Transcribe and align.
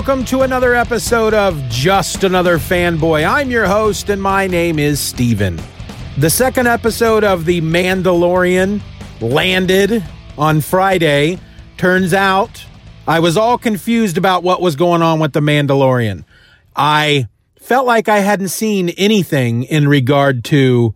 Welcome 0.00 0.24
to 0.24 0.40
another 0.40 0.74
episode 0.74 1.34
of 1.34 1.62
Just 1.68 2.24
Another 2.24 2.56
Fanboy. 2.56 3.30
I'm 3.30 3.50
your 3.50 3.66
host 3.66 4.08
and 4.08 4.20
my 4.20 4.46
name 4.46 4.78
is 4.78 4.98
Stephen. 4.98 5.60
The 6.16 6.30
second 6.30 6.66
episode 6.66 7.22
of 7.22 7.44
The 7.44 7.60
Mandalorian 7.60 8.80
landed 9.20 10.02
on 10.38 10.62
Friday. 10.62 11.38
Turns 11.76 12.14
out 12.14 12.64
I 13.06 13.20
was 13.20 13.36
all 13.36 13.58
confused 13.58 14.16
about 14.16 14.42
what 14.42 14.62
was 14.62 14.74
going 14.74 15.02
on 15.02 15.20
with 15.20 15.34
The 15.34 15.40
Mandalorian. 15.40 16.24
I 16.74 17.28
felt 17.56 17.84
like 17.84 18.08
I 18.08 18.20
hadn't 18.20 18.48
seen 18.48 18.88
anything 18.96 19.64
in 19.64 19.86
regard 19.86 20.44
to 20.44 20.94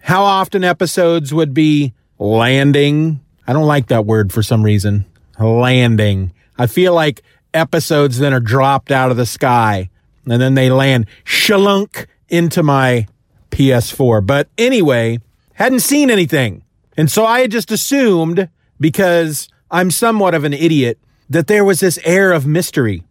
how 0.00 0.24
often 0.24 0.64
episodes 0.64 1.32
would 1.32 1.54
be 1.54 1.94
landing. 2.18 3.20
I 3.46 3.52
don't 3.52 3.68
like 3.68 3.86
that 3.86 4.04
word 4.04 4.32
for 4.32 4.42
some 4.42 4.64
reason. 4.64 5.06
Landing. 5.38 6.32
I 6.58 6.66
feel 6.66 6.92
like 6.92 7.22
episodes 7.54 8.18
then 8.18 8.32
are 8.32 8.40
dropped 8.40 8.90
out 8.90 9.10
of 9.10 9.16
the 9.16 9.26
sky 9.26 9.90
and 10.26 10.40
then 10.40 10.54
they 10.54 10.70
land 10.70 11.06
shalunk 11.24 12.06
into 12.28 12.62
my 12.62 13.06
PS4. 13.50 14.24
But 14.26 14.48
anyway, 14.56 15.18
hadn't 15.54 15.80
seen 15.80 16.10
anything. 16.10 16.62
And 16.96 17.10
so 17.10 17.24
I 17.24 17.40
had 17.40 17.50
just 17.50 17.70
assumed 17.70 18.48
because 18.80 19.48
I'm 19.70 19.90
somewhat 19.90 20.34
of 20.34 20.44
an 20.44 20.52
idiot 20.52 20.98
that 21.28 21.46
there 21.46 21.64
was 21.64 21.80
this 21.80 21.98
air 22.04 22.32
of 22.32 22.46
mystery 22.46 23.02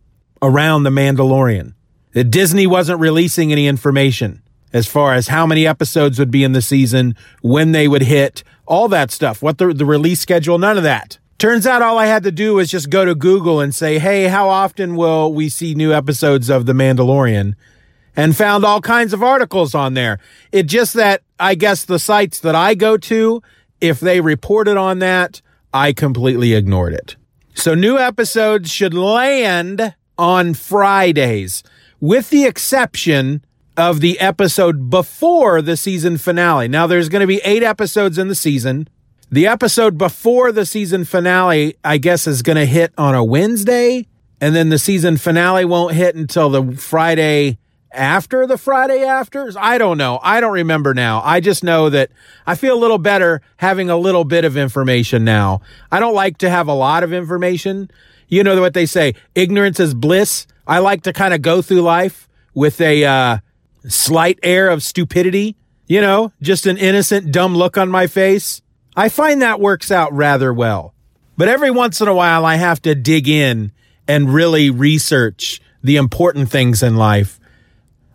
around 0.41 0.83
The 0.83 0.89
Mandalorian. 0.89 1.73
That 2.13 2.25
Disney 2.25 2.67
wasn't 2.67 2.99
releasing 2.99 3.53
any 3.53 3.67
information 3.67 4.41
as 4.73 4.87
far 4.87 5.13
as 5.13 5.27
how 5.27 5.45
many 5.45 5.67
episodes 5.67 6.17
would 6.19 6.31
be 6.31 6.43
in 6.43 6.53
the 6.53 6.61
season, 6.61 7.15
when 7.41 7.71
they 7.71 7.87
would 7.87 8.03
hit, 8.03 8.43
all 8.65 8.87
that 8.87 9.11
stuff, 9.11 9.41
what 9.41 9.57
the, 9.57 9.73
the 9.73 9.85
release 9.85 10.19
schedule, 10.19 10.57
none 10.57 10.77
of 10.77 10.83
that. 10.83 11.17
Turns 11.41 11.65
out 11.65 11.81
all 11.81 11.97
I 11.97 12.05
had 12.05 12.21
to 12.25 12.31
do 12.31 12.53
was 12.53 12.69
just 12.69 12.91
go 12.91 13.03
to 13.03 13.15
Google 13.15 13.61
and 13.61 13.73
say, 13.73 13.97
hey, 13.97 14.25
how 14.25 14.47
often 14.47 14.95
will 14.95 15.33
we 15.33 15.49
see 15.49 15.73
new 15.73 15.91
episodes 15.91 16.51
of 16.51 16.67
The 16.67 16.73
Mandalorian? 16.73 17.55
And 18.15 18.37
found 18.37 18.63
all 18.63 18.79
kinds 18.79 19.11
of 19.11 19.23
articles 19.23 19.73
on 19.73 19.95
there. 19.95 20.19
It 20.51 20.67
just 20.67 20.93
that 20.93 21.23
I 21.39 21.55
guess 21.55 21.83
the 21.83 21.97
sites 21.97 22.37
that 22.41 22.53
I 22.53 22.75
go 22.75 22.95
to, 22.95 23.41
if 23.79 23.99
they 23.99 24.21
reported 24.21 24.77
on 24.77 24.99
that, 24.99 25.41
I 25.73 25.93
completely 25.93 26.53
ignored 26.53 26.93
it. 26.93 27.15
So 27.55 27.73
new 27.73 27.97
episodes 27.97 28.69
should 28.69 28.93
land 28.93 29.95
on 30.19 30.53
Fridays, 30.53 31.63
with 31.99 32.29
the 32.29 32.45
exception 32.45 33.43
of 33.75 33.99
the 33.99 34.19
episode 34.19 34.91
before 34.91 35.63
the 35.63 35.75
season 35.75 36.19
finale. 36.19 36.67
Now 36.67 36.85
there's 36.85 37.09
going 37.09 37.21
to 37.21 37.25
be 37.25 37.41
eight 37.43 37.63
episodes 37.63 38.19
in 38.19 38.27
the 38.27 38.35
season. 38.35 38.87
The 39.33 39.47
episode 39.47 39.97
before 39.97 40.51
the 40.51 40.65
season 40.65 41.05
finale, 41.05 41.77
I 41.85 41.99
guess, 41.99 42.27
is 42.27 42.41
going 42.41 42.57
to 42.57 42.65
hit 42.65 42.91
on 42.97 43.15
a 43.15 43.23
Wednesday. 43.23 44.05
And 44.41 44.53
then 44.53 44.67
the 44.67 44.77
season 44.77 45.15
finale 45.15 45.63
won't 45.63 45.95
hit 45.95 46.15
until 46.15 46.49
the 46.49 46.75
Friday 46.75 47.57
after 47.93 48.45
the 48.45 48.57
Friday 48.57 49.05
after. 49.05 49.49
I 49.57 49.77
don't 49.77 49.97
know. 49.97 50.19
I 50.21 50.41
don't 50.41 50.51
remember 50.51 50.93
now. 50.93 51.21
I 51.23 51.39
just 51.39 51.63
know 51.63 51.89
that 51.89 52.11
I 52.45 52.55
feel 52.55 52.75
a 52.75 52.79
little 52.79 52.97
better 52.97 53.41
having 53.55 53.89
a 53.89 53.95
little 53.95 54.25
bit 54.25 54.43
of 54.43 54.57
information 54.57 55.23
now. 55.23 55.61
I 55.93 56.01
don't 56.01 56.13
like 56.13 56.39
to 56.39 56.49
have 56.49 56.67
a 56.67 56.73
lot 56.73 57.03
of 57.03 57.13
information. 57.13 57.89
You 58.27 58.43
know 58.43 58.59
what 58.59 58.73
they 58.73 58.85
say, 58.85 59.15
ignorance 59.33 59.79
is 59.79 59.93
bliss. 59.93 60.45
I 60.67 60.79
like 60.79 61.03
to 61.03 61.13
kind 61.13 61.33
of 61.33 61.41
go 61.41 61.61
through 61.61 61.83
life 61.83 62.27
with 62.53 62.81
a 62.81 63.05
uh, 63.05 63.37
slight 63.87 64.39
air 64.43 64.67
of 64.67 64.83
stupidity, 64.83 65.55
you 65.87 66.01
know, 66.01 66.33
just 66.41 66.65
an 66.65 66.75
innocent, 66.77 67.31
dumb 67.31 67.55
look 67.55 67.77
on 67.77 67.89
my 67.89 68.07
face. 68.07 68.61
I 68.95 69.09
find 69.09 69.41
that 69.41 69.59
works 69.59 69.91
out 69.91 70.13
rather 70.13 70.53
well. 70.53 70.93
But 71.37 71.47
every 71.47 71.71
once 71.71 72.01
in 72.01 72.07
a 72.07 72.13
while, 72.13 72.45
I 72.45 72.55
have 72.55 72.81
to 72.83 72.93
dig 72.93 73.27
in 73.27 73.71
and 74.07 74.33
really 74.33 74.69
research 74.69 75.61
the 75.83 75.95
important 75.95 76.49
things 76.49 76.83
in 76.83 76.97
life, 76.97 77.39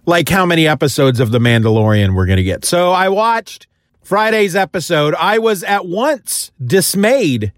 like 0.04 0.28
how 0.28 0.46
many 0.46 0.68
episodes 0.68 1.18
of 1.18 1.30
The 1.30 1.38
Mandalorian 1.38 2.14
we're 2.14 2.26
going 2.26 2.36
to 2.36 2.42
get. 2.42 2.64
So 2.64 2.92
I 2.92 3.08
watched 3.08 3.66
Friday's 4.02 4.54
episode. 4.54 5.14
I 5.14 5.38
was 5.38 5.64
at 5.64 5.86
once 5.86 6.52
dismayed 6.64 7.52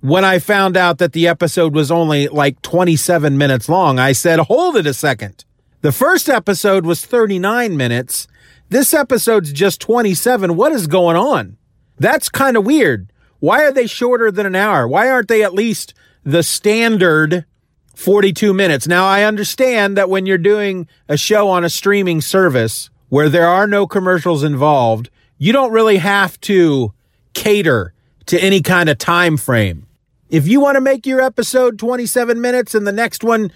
when 0.00 0.24
I 0.24 0.38
found 0.38 0.76
out 0.76 0.98
that 0.98 1.14
the 1.14 1.26
episode 1.26 1.74
was 1.74 1.90
only 1.90 2.28
like 2.28 2.60
27 2.60 3.38
minutes 3.38 3.68
long. 3.68 3.98
I 3.98 4.12
said, 4.12 4.38
hold 4.40 4.76
it 4.76 4.86
a 4.86 4.92
second. 4.92 5.44
The 5.80 5.92
first 5.92 6.28
episode 6.28 6.84
was 6.84 7.06
39 7.06 7.76
minutes. 7.76 8.26
This 8.68 8.92
episode's 8.92 9.52
just 9.52 9.80
27. 9.80 10.56
What 10.56 10.72
is 10.72 10.86
going 10.86 11.16
on? 11.16 11.56
That's 11.98 12.28
kind 12.28 12.56
of 12.56 12.64
weird. 12.64 13.12
Why 13.40 13.64
are 13.64 13.72
they 13.72 13.86
shorter 13.86 14.30
than 14.30 14.46
an 14.46 14.54
hour? 14.54 14.88
Why 14.88 15.08
aren't 15.10 15.28
they 15.28 15.42
at 15.42 15.54
least 15.54 15.94
the 16.24 16.42
standard 16.42 17.44
42 17.94 18.54
minutes? 18.54 18.88
Now, 18.88 19.06
I 19.06 19.22
understand 19.24 19.96
that 19.96 20.08
when 20.08 20.26
you're 20.26 20.38
doing 20.38 20.88
a 21.08 21.16
show 21.16 21.48
on 21.48 21.64
a 21.64 21.70
streaming 21.70 22.20
service 22.20 22.90
where 23.08 23.28
there 23.28 23.46
are 23.46 23.66
no 23.66 23.86
commercials 23.86 24.42
involved, 24.42 25.10
you 25.38 25.52
don't 25.52 25.72
really 25.72 25.98
have 25.98 26.40
to 26.42 26.92
cater 27.34 27.92
to 28.26 28.42
any 28.42 28.60
kind 28.62 28.88
of 28.88 28.98
time 28.98 29.36
frame. 29.36 29.86
If 30.30 30.48
you 30.48 30.60
want 30.60 30.76
to 30.76 30.80
make 30.80 31.06
your 31.06 31.20
episode 31.20 31.78
27 31.78 32.40
minutes 32.40 32.74
and 32.74 32.86
the 32.86 32.92
next 32.92 33.22
one 33.22 33.52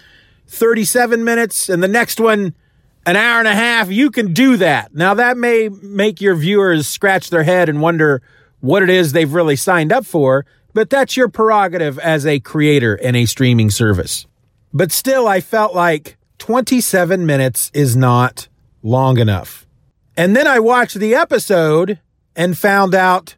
37 0.47 1.23
minutes 1.23 1.69
and 1.69 1.81
the 1.83 1.87
next 1.87 2.19
one 2.19 2.55
an 3.09 3.15
hour 3.15 3.39
and 3.39 3.47
a 3.47 3.55
half, 3.55 3.89
you 3.89 4.11
can 4.11 4.33
do 4.33 4.57
that. 4.57 4.93
Now, 4.93 5.15
that 5.15 5.35
may 5.35 5.67
make 5.67 6.21
your 6.21 6.35
viewers 6.35 6.87
scratch 6.87 7.31
their 7.31 7.41
head 7.41 7.67
and 7.67 7.81
wonder 7.81 8.21
what 8.59 8.83
it 8.83 8.89
is 8.89 9.13
they've 9.13 9.33
really 9.33 9.55
signed 9.55 9.91
up 9.91 10.05
for, 10.05 10.45
but 10.75 10.91
that's 10.91 11.17
your 11.17 11.27
prerogative 11.27 11.97
as 11.97 12.27
a 12.27 12.39
creator 12.39 12.93
in 12.93 13.15
a 13.15 13.25
streaming 13.25 13.71
service. 13.71 14.27
But 14.71 14.91
still, 14.91 15.27
I 15.27 15.41
felt 15.41 15.73
like 15.73 16.17
27 16.37 17.25
minutes 17.25 17.71
is 17.73 17.95
not 17.95 18.47
long 18.83 19.17
enough. 19.17 19.65
And 20.15 20.35
then 20.35 20.45
I 20.45 20.59
watched 20.59 20.99
the 20.99 21.15
episode 21.15 21.97
and 22.35 22.55
found 22.55 22.93
out 22.93 23.37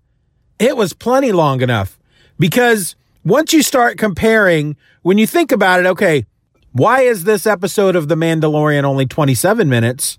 it 0.59 0.75
was 0.75 0.91
plenty 0.91 1.31
long 1.31 1.61
enough 1.61 1.97
because 2.37 2.97
once 3.23 3.53
you 3.53 3.63
start 3.63 3.97
comparing, 3.97 4.75
when 5.01 5.17
you 5.17 5.25
think 5.25 5.53
about 5.53 5.79
it, 5.79 5.85
okay, 5.85 6.25
why 6.71 7.01
is 7.01 7.25
this 7.25 7.45
episode 7.45 7.95
of 7.95 8.07
The 8.07 8.15
Mandalorian 8.15 8.83
only 8.83 9.05
27 9.05 9.67
minutes 9.67 10.17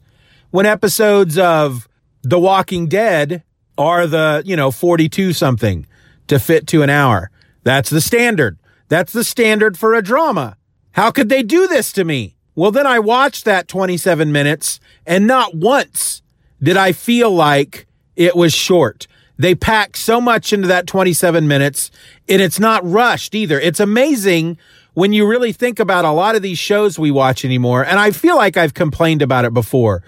when 0.50 0.66
episodes 0.66 1.38
of 1.38 1.88
The 2.22 2.38
Walking 2.38 2.88
Dead 2.88 3.42
are 3.78 4.06
the, 4.06 4.42
you 4.44 4.54
know, 4.54 4.70
42 4.70 5.32
something 5.32 5.86
to 6.28 6.38
fit 6.38 6.66
to 6.68 6.82
an 6.82 6.90
hour. 6.90 7.30
That's 7.64 7.90
the 7.90 8.00
standard. 8.00 8.58
That's 8.88 9.12
the 9.12 9.24
standard 9.24 9.78
for 9.78 9.94
a 9.94 10.02
drama. 10.02 10.56
How 10.92 11.10
could 11.10 11.30
they 11.30 11.42
do 11.42 11.66
this 11.66 11.92
to 11.94 12.04
me? 12.04 12.36
Well, 12.54 12.70
then 12.70 12.86
I 12.86 12.98
watched 12.98 13.46
that 13.46 13.66
27 13.66 14.30
minutes 14.30 14.78
and 15.06 15.26
not 15.26 15.54
once 15.54 16.22
did 16.62 16.76
I 16.76 16.92
feel 16.92 17.30
like 17.30 17.86
it 18.14 18.36
was 18.36 18.52
short. 18.52 19.06
They 19.38 19.54
pack 19.54 19.96
so 19.96 20.20
much 20.20 20.52
into 20.52 20.68
that 20.68 20.86
27 20.86 21.48
minutes 21.48 21.90
and 22.28 22.42
it's 22.42 22.60
not 22.60 22.88
rushed 22.88 23.34
either. 23.34 23.58
It's 23.58 23.80
amazing 23.80 24.58
when 24.94 25.12
you 25.12 25.26
really 25.26 25.52
think 25.52 25.78
about 25.78 26.04
a 26.04 26.10
lot 26.10 26.36
of 26.36 26.42
these 26.42 26.58
shows 26.58 26.98
we 26.98 27.10
watch 27.10 27.44
anymore. 27.44 27.84
And 27.84 27.98
I 27.98 28.10
feel 28.10 28.36
like 28.36 28.56
I've 28.56 28.74
complained 28.74 29.22
about 29.22 29.44
it 29.44 29.54
before, 29.54 30.02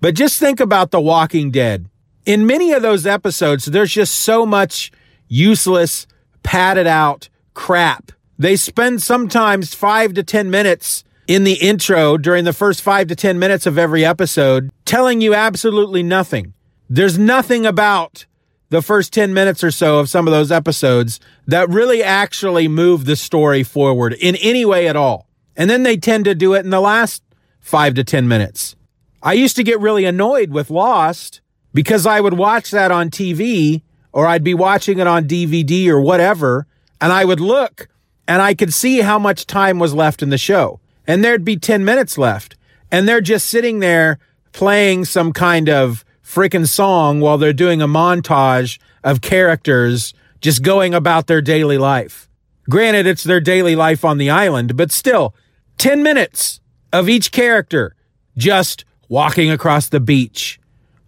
but 0.00 0.14
just 0.14 0.38
think 0.38 0.60
about 0.60 0.90
The 0.90 1.00
Walking 1.00 1.50
Dead. 1.50 1.88
In 2.26 2.46
many 2.46 2.72
of 2.72 2.82
those 2.82 3.06
episodes, 3.06 3.66
there's 3.66 3.92
just 3.92 4.14
so 4.14 4.46
much 4.46 4.90
useless, 5.28 6.06
padded 6.42 6.86
out 6.86 7.28
crap. 7.54 8.12
They 8.38 8.56
spend 8.56 9.02
sometimes 9.02 9.74
five 9.74 10.14
to 10.14 10.22
10 10.22 10.50
minutes 10.50 11.04
in 11.26 11.44
the 11.44 11.54
intro 11.54 12.18
during 12.18 12.44
the 12.44 12.52
first 12.52 12.82
five 12.82 13.06
to 13.08 13.16
10 13.16 13.38
minutes 13.38 13.66
of 13.66 13.78
every 13.78 14.04
episode 14.04 14.70
telling 14.84 15.20
you 15.20 15.34
absolutely 15.34 16.02
nothing. 16.02 16.52
There's 16.88 17.18
nothing 17.18 17.64
about 17.64 18.26
the 18.70 18.82
first 18.82 19.12
10 19.12 19.34
minutes 19.34 19.62
or 19.62 19.70
so 19.70 19.98
of 19.98 20.08
some 20.08 20.26
of 20.26 20.32
those 20.32 20.50
episodes 20.50 21.20
that 21.46 21.68
really 21.68 22.02
actually 22.02 22.68
move 22.68 23.04
the 23.04 23.16
story 23.16 23.62
forward 23.62 24.14
in 24.14 24.36
any 24.36 24.64
way 24.64 24.88
at 24.88 24.96
all. 24.96 25.28
And 25.56 25.70
then 25.70 25.82
they 25.82 25.96
tend 25.96 26.24
to 26.24 26.34
do 26.34 26.54
it 26.54 26.64
in 26.64 26.70
the 26.70 26.80
last 26.80 27.22
five 27.60 27.94
to 27.94 28.04
10 28.04 28.26
minutes. 28.26 28.76
I 29.22 29.34
used 29.34 29.56
to 29.56 29.62
get 29.62 29.80
really 29.80 30.04
annoyed 30.04 30.50
with 30.50 30.70
Lost 30.70 31.40
because 31.72 32.06
I 32.06 32.20
would 32.20 32.34
watch 32.34 32.70
that 32.70 32.90
on 32.90 33.10
TV 33.10 33.82
or 34.12 34.26
I'd 34.26 34.44
be 34.44 34.54
watching 34.54 34.98
it 34.98 35.06
on 35.06 35.26
DVD 35.26 35.88
or 35.88 36.00
whatever. 36.00 36.66
And 37.00 37.12
I 37.12 37.24
would 37.24 37.40
look 37.40 37.88
and 38.26 38.42
I 38.42 38.54
could 38.54 38.72
see 38.72 39.00
how 39.00 39.18
much 39.18 39.46
time 39.46 39.78
was 39.78 39.94
left 39.94 40.22
in 40.22 40.30
the 40.30 40.38
show. 40.38 40.80
And 41.06 41.22
there'd 41.22 41.44
be 41.44 41.56
10 41.56 41.84
minutes 41.84 42.16
left. 42.16 42.56
And 42.90 43.08
they're 43.08 43.20
just 43.20 43.48
sitting 43.48 43.80
there 43.80 44.18
playing 44.52 45.04
some 45.04 45.32
kind 45.32 45.68
of 45.68 46.04
freaking 46.34 46.66
song 46.66 47.20
while 47.20 47.38
they're 47.38 47.52
doing 47.52 47.80
a 47.80 47.86
montage 47.86 48.80
of 49.04 49.20
characters 49.20 50.12
just 50.40 50.62
going 50.62 50.92
about 50.92 51.28
their 51.28 51.40
daily 51.40 51.78
life. 51.78 52.28
Granted, 52.68 53.06
it's 53.06 53.22
their 53.22 53.40
daily 53.40 53.76
life 53.76 54.04
on 54.04 54.18
the 54.18 54.30
island, 54.30 54.76
but 54.76 54.90
still, 54.90 55.34
10 55.78 56.02
minutes 56.02 56.60
of 56.92 57.08
each 57.08 57.30
character 57.30 57.94
just 58.36 58.84
walking 59.08 59.50
across 59.50 59.88
the 59.88 60.00
beach 60.00 60.58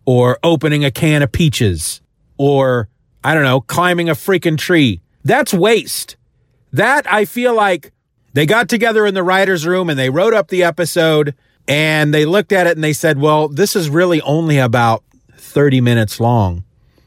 or 0.04 0.38
opening 0.44 0.84
a 0.84 0.90
can 0.90 1.22
of 1.22 1.32
peaches 1.32 2.00
or, 2.38 2.88
I 3.24 3.34
don't 3.34 3.42
know, 3.42 3.60
climbing 3.60 4.08
a 4.08 4.14
freaking 4.14 4.56
tree. 4.56 5.00
That's 5.24 5.52
waste. 5.52 6.16
That 6.72 7.10
I 7.12 7.24
feel 7.24 7.54
like 7.54 7.92
they 8.32 8.46
got 8.46 8.68
together 8.68 9.06
in 9.06 9.14
the 9.14 9.22
writer's 9.24 9.66
room 9.66 9.90
and 9.90 9.98
they 9.98 10.10
wrote 10.10 10.34
up 10.34 10.48
the 10.48 10.62
episode 10.62 11.34
and 11.66 12.14
they 12.14 12.26
looked 12.26 12.52
at 12.52 12.66
it 12.66 12.76
and 12.76 12.84
they 12.84 12.92
said, 12.92 13.18
well, 13.18 13.48
this 13.48 13.74
is 13.74 13.88
really 13.88 14.20
only 14.20 14.58
about 14.58 15.02
30 15.56 15.80
minutes 15.80 16.20
long. 16.20 16.64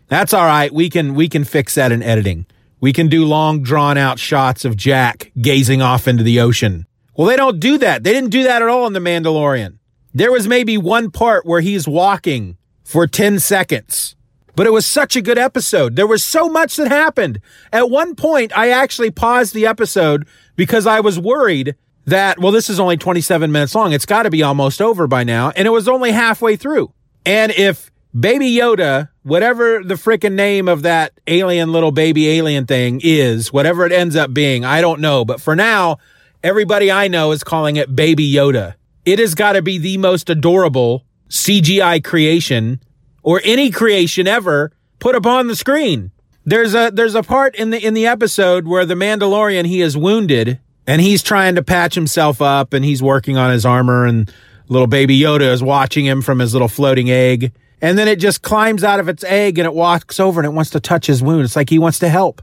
That's 0.07 0.33
all 0.33 0.43
right. 0.43 0.73
We 0.73 0.89
can, 0.89 1.13
we 1.13 1.29
can 1.29 1.43
fix 1.43 1.75
that 1.75 1.91
in 1.91 2.01
editing. 2.01 2.47
We 2.79 2.91
can 2.91 3.07
do 3.07 3.23
long 3.23 3.61
drawn 3.61 3.95
out 3.95 4.17
shots 4.17 4.65
of 4.65 4.75
Jack 4.75 5.31
gazing 5.39 5.83
off 5.83 6.07
into 6.07 6.23
the 6.23 6.39
ocean. 6.39 6.87
Well, 7.15 7.27
they 7.27 7.35
don't 7.35 7.59
do 7.59 7.77
that. 7.77 8.03
They 8.03 8.11
didn't 8.11 8.31
do 8.31 8.41
that 8.41 8.63
at 8.63 8.67
all 8.67 8.87
in 8.87 8.93
The 8.93 8.99
Mandalorian. 8.99 9.77
There 10.15 10.31
was 10.31 10.47
maybe 10.47 10.79
one 10.79 11.11
part 11.11 11.45
where 11.45 11.61
he's 11.61 11.87
walking 11.87 12.57
for 12.83 13.05
10 13.05 13.37
seconds, 13.37 14.15
but 14.55 14.65
it 14.65 14.73
was 14.73 14.87
such 14.87 15.15
a 15.15 15.21
good 15.21 15.37
episode. 15.37 15.95
There 15.95 16.07
was 16.07 16.23
so 16.23 16.49
much 16.49 16.75
that 16.77 16.87
happened. 16.87 17.39
At 17.71 17.91
one 17.91 18.15
point, 18.15 18.51
I 18.57 18.69
actually 18.69 19.11
paused 19.11 19.53
the 19.53 19.67
episode 19.67 20.27
because 20.55 20.87
I 20.87 21.01
was 21.01 21.19
worried 21.19 21.75
that, 22.07 22.39
well, 22.39 22.51
this 22.51 22.67
is 22.67 22.79
only 22.79 22.97
27 22.97 23.51
minutes 23.51 23.75
long. 23.75 23.93
It's 23.93 24.07
got 24.07 24.23
to 24.23 24.31
be 24.31 24.41
almost 24.41 24.81
over 24.81 25.05
by 25.05 25.23
now. 25.23 25.51
And 25.55 25.67
it 25.67 25.71
was 25.71 25.87
only 25.87 26.13
halfway 26.13 26.55
through. 26.55 26.91
And 27.27 27.51
if 27.51 27.91
Baby 28.17 28.55
Yoda, 28.55 29.09
whatever 29.21 29.83
the 29.83 29.93
freaking 29.93 30.33
name 30.33 30.67
of 30.67 30.81
that 30.81 31.13
alien 31.27 31.71
little 31.71 31.91
baby 31.91 32.27
alien 32.29 32.65
thing 32.65 32.99
is, 33.03 33.53
whatever 33.53 33.85
it 33.85 33.91
ends 33.91 34.15
up 34.15 34.33
being, 34.33 34.65
I 34.65 34.81
don't 34.81 34.99
know. 34.99 35.23
But 35.23 35.39
for 35.39 35.55
now, 35.55 35.97
everybody 36.43 36.91
I 36.91 37.07
know 37.07 37.31
is 37.31 37.43
calling 37.43 37.75
it 37.75 37.95
Baby 37.95 38.31
Yoda. 38.31 38.73
It 39.05 39.19
has 39.19 39.35
got 39.35 39.53
to 39.53 39.61
be 39.61 39.77
the 39.77 39.97
most 39.97 40.29
adorable 40.29 41.05
CGI 41.29 42.03
creation 42.03 42.81
or 43.21 43.41
any 43.43 43.69
creation 43.69 44.25
ever 44.25 44.71
put 44.97 45.13
upon 45.13 45.47
the 45.47 45.55
screen. 45.55 46.11
There's 46.45 46.73
a 46.73 46.89
there's 46.91 47.15
a 47.15 47.21
part 47.21 47.53
in 47.55 47.69
the 47.69 47.85
in 47.85 47.93
the 47.93 48.07
episode 48.07 48.67
where 48.67 48.85
the 48.85 48.95
Mandalorian 48.95 49.65
he 49.65 49.81
is 49.81 49.95
wounded 49.95 50.59
and 50.87 50.99
he's 50.99 51.21
trying 51.21 51.53
to 51.55 51.63
patch 51.63 51.93
himself 51.93 52.41
up 52.41 52.73
and 52.73 52.83
he's 52.83 53.03
working 53.03 53.37
on 53.37 53.51
his 53.51 53.67
armor 53.67 54.07
and 54.07 54.33
little 54.67 54.87
baby 54.87 55.19
Yoda 55.19 55.51
is 55.51 55.61
watching 55.61 56.07
him 56.07 56.23
from 56.23 56.39
his 56.39 56.53
little 56.53 56.67
floating 56.67 57.11
egg 57.11 57.53
and 57.81 57.97
then 57.97 58.07
it 58.07 58.19
just 58.19 58.41
climbs 58.41 58.83
out 58.83 58.99
of 58.99 59.07
its 59.07 59.23
egg 59.23 59.57
and 59.57 59.65
it 59.65 59.73
walks 59.73 60.19
over 60.19 60.39
and 60.39 60.45
it 60.45 60.51
wants 60.53 60.71
to 60.71 60.79
touch 60.79 61.07
his 61.07 61.21
wound. 61.23 61.43
It's 61.43 61.55
like 61.55 61.69
he 61.69 61.79
wants 61.79 61.99
to 61.99 62.09
help. 62.09 62.41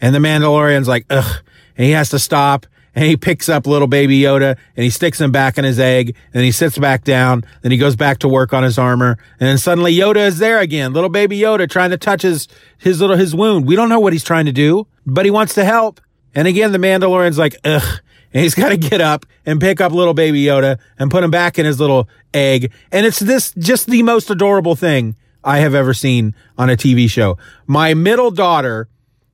And 0.00 0.14
the 0.14 0.18
Mandalorian's 0.18 0.88
like, 0.88 1.06
ugh. 1.10 1.42
And 1.76 1.84
he 1.86 1.92
has 1.92 2.10
to 2.10 2.18
stop 2.18 2.66
and 2.94 3.04
he 3.04 3.16
picks 3.16 3.48
up 3.48 3.66
little 3.66 3.88
baby 3.88 4.20
Yoda 4.20 4.56
and 4.76 4.84
he 4.84 4.90
sticks 4.90 5.20
him 5.20 5.32
back 5.32 5.58
in 5.58 5.64
his 5.64 5.78
egg 5.78 6.14
and 6.32 6.44
he 6.44 6.52
sits 6.52 6.78
back 6.78 7.04
down. 7.04 7.44
Then 7.62 7.72
he 7.72 7.78
goes 7.78 7.96
back 7.96 8.18
to 8.18 8.28
work 8.28 8.52
on 8.52 8.62
his 8.62 8.78
armor. 8.78 9.18
And 9.40 9.48
then 9.48 9.58
suddenly 9.58 9.94
Yoda 9.94 10.26
is 10.26 10.38
there 10.38 10.60
again. 10.60 10.92
Little 10.92 11.10
baby 11.10 11.38
Yoda 11.38 11.68
trying 11.68 11.90
to 11.90 11.98
touch 11.98 12.22
his, 12.22 12.48
his 12.78 13.00
little, 13.00 13.16
his 13.16 13.34
wound. 13.34 13.66
We 13.66 13.76
don't 13.76 13.88
know 13.88 14.00
what 14.00 14.12
he's 14.12 14.24
trying 14.24 14.46
to 14.46 14.52
do, 14.52 14.86
but 15.04 15.24
he 15.24 15.30
wants 15.30 15.54
to 15.54 15.64
help. 15.64 16.00
And 16.34 16.48
again, 16.48 16.72
the 16.72 16.78
Mandalorian's 16.78 17.38
like, 17.38 17.56
ugh. 17.64 18.00
And 18.34 18.42
he's 18.42 18.56
got 18.56 18.70
to 18.70 18.76
get 18.76 19.00
up 19.00 19.24
and 19.46 19.60
pick 19.60 19.80
up 19.80 19.92
little 19.92 20.12
baby 20.12 20.42
Yoda 20.44 20.78
and 20.98 21.10
put 21.10 21.22
him 21.22 21.30
back 21.30 21.56
in 21.56 21.64
his 21.64 21.78
little 21.78 22.08
egg. 22.34 22.72
And 22.90 23.06
it's 23.06 23.20
this 23.20 23.52
just 23.56 23.86
the 23.86 24.02
most 24.02 24.28
adorable 24.28 24.74
thing 24.74 25.14
I 25.44 25.58
have 25.58 25.74
ever 25.74 25.94
seen 25.94 26.34
on 26.58 26.68
a 26.68 26.76
TV 26.76 27.08
show. 27.08 27.38
My 27.66 27.94
middle 27.94 28.32
daughter, 28.32 28.88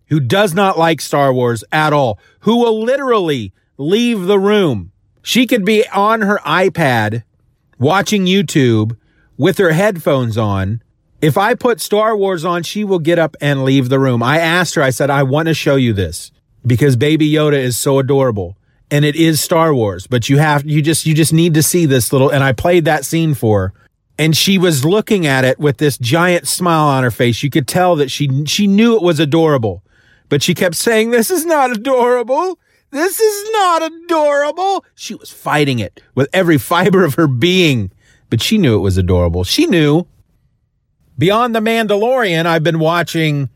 who 0.08 0.20
does 0.20 0.54
not 0.54 0.78
like 0.78 1.00
Star 1.00 1.32
Wars 1.32 1.64
at 1.72 1.94
all, 1.94 2.18
who 2.40 2.58
will 2.58 2.82
literally 2.82 3.54
leave 3.78 4.26
the 4.26 4.38
room. 4.38 4.92
She 5.22 5.46
could 5.46 5.64
be 5.64 5.88
on 5.88 6.20
her 6.20 6.38
iPad 6.44 7.22
watching 7.78 8.26
YouTube 8.26 8.98
with 9.38 9.56
her 9.56 9.72
headphones 9.72 10.36
on. 10.36 10.82
If 11.22 11.38
I 11.38 11.54
put 11.54 11.80
Star 11.80 12.14
Wars 12.16 12.44
on, 12.44 12.64
she 12.64 12.84
will 12.84 12.98
get 12.98 13.18
up 13.18 13.34
and 13.40 13.64
leave 13.64 13.88
the 13.88 13.98
room. 13.98 14.22
I 14.22 14.38
asked 14.38 14.74
her, 14.74 14.82
I 14.82 14.90
said, 14.90 15.08
I 15.08 15.22
want 15.22 15.48
to 15.48 15.54
show 15.54 15.76
you 15.76 15.94
this 15.94 16.32
because 16.66 16.96
baby 16.96 17.30
Yoda 17.30 17.58
is 17.58 17.78
so 17.78 17.98
adorable 17.98 18.56
and 18.90 19.04
it 19.04 19.16
is 19.16 19.40
Star 19.40 19.74
Wars, 19.74 20.06
but 20.06 20.28
you 20.28 20.38
have, 20.38 20.64
you 20.66 20.82
just, 20.82 21.06
you 21.06 21.14
just 21.14 21.32
need 21.32 21.54
to 21.54 21.62
see 21.62 21.86
this 21.86 22.12
little, 22.12 22.30
and 22.30 22.42
I 22.42 22.52
played 22.52 22.84
that 22.86 23.04
scene 23.04 23.34
for 23.34 23.68
her 23.68 23.74
and 24.20 24.36
she 24.36 24.58
was 24.58 24.84
looking 24.84 25.26
at 25.26 25.46
it 25.46 25.58
with 25.58 25.78
this 25.78 25.96
giant 25.96 26.46
smile 26.46 26.88
on 26.88 27.04
her 27.04 27.10
face. 27.10 27.42
You 27.42 27.48
could 27.48 27.66
tell 27.66 27.96
that 27.96 28.10
she, 28.10 28.44
she 28.44 28.66
knew 28.66 28.94
it 28.94 29.00
was 29.00 29.18
adorable, 29.18 29.82
but 30.28 30.42
she 30.42 30.52
kept 30.52 30.74
saying, 30.74 31.08
this 31.08 31.30
is 31.30 31.46
not 31.46 31.70
adorable. 31.70 32.58
This 32.90 33.18
is 33.18 33.50
not 33.52 33.82
adorable. 33.82 34.84
She 34.94 35.14
was 35.14 35.30
fighting 35.30 35.78
it 35.78 36.02
with 36.14 36.28
every 36.34 36.58
fiber 36.72 37.02
of 37.02 37.14
her 37.14 37.26
being, 37.26 37.92
but 38.28 38.42
she 38.42 38.58
knew 38.58 38.76
it 38.76 38.80
was 38.80 38.98
adorable. 38.98 39.42
She 39.42 39.64
knew. 39.64 40.06
Beyond 41.16 41.54
The 41.54 41.60
Mandalorian, 41.60 42.44
I've 42.44 42.62
been 42.62 42.78
watching 42.78 43.48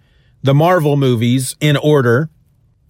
the 0.43 0.55
Marvel 0.55 0.97
movies 0.97 1.57
in 1.61 1.77
order. 1.77 2.31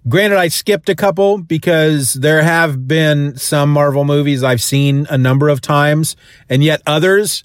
Granted, 0.07 0.39
I 0.39 0.49
skipped 0.49 0.91
a 0.91 0.95
couple 0.95 1.39
because 1.39 2.13
there 2.15 2.43
have 2.43 2.87
been 2.87 3.37
some 3.39 3.71
Marvel 3.71 4.05
movies 4.05 4.43
I've 4.43 4.63
seen 4.63 5.07
a 5.09 5.17
number 5.17 5.49
of 5.49 5.63
times, 5.63 6.15
and 6.49 6.63
yet 6.63 6.83
others 6.87 7.43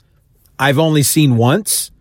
I've 0.57 0.77
only 0.77 1.03
seen 1.03 1.37
once. 1.37 1.91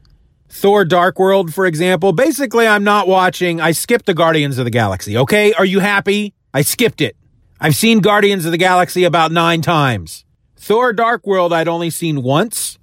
Thor 0.49 0.85
Dark 0.85 1.19
World, 1.19 1.55
for 1.55 1.65
example. 1.65 2.13
Basically, 2.13 2.67
I'm 2.67 2.83
not 2.83 3.07
watching. 3.07 3.61
I 3.61 3.71
skipped 3.71 4.07
the 4.07 4.15
Guardians 4.15 4.59
of 4.59 4.65
the 4.65 4.71
Galaxy. 4.71 5.17
Okay. 5.17 5.53
Are 5.53 5.65
you 5.65 5.79
happy? 5.79 6.35
I 6.53 6.63
skipped 6.63 7.01
it. 7.01 7.15
I've 7.61 7.77
seen 7.77 8.01
Guardians 8.01 8.45
of 8.45 8.51
the 8.51 8.59
Galaxy 8.59 9.05
about 9.05 9.31
nine 9.31 9.63
times. 9.63 10.25
Thor 10.57 10.93
Dark 10.93 11.25
World, 11.25 11.53
I'd 11.53 11.69
only 11.69 11.91
seen 11.91 12.23
once. 12.25 12.79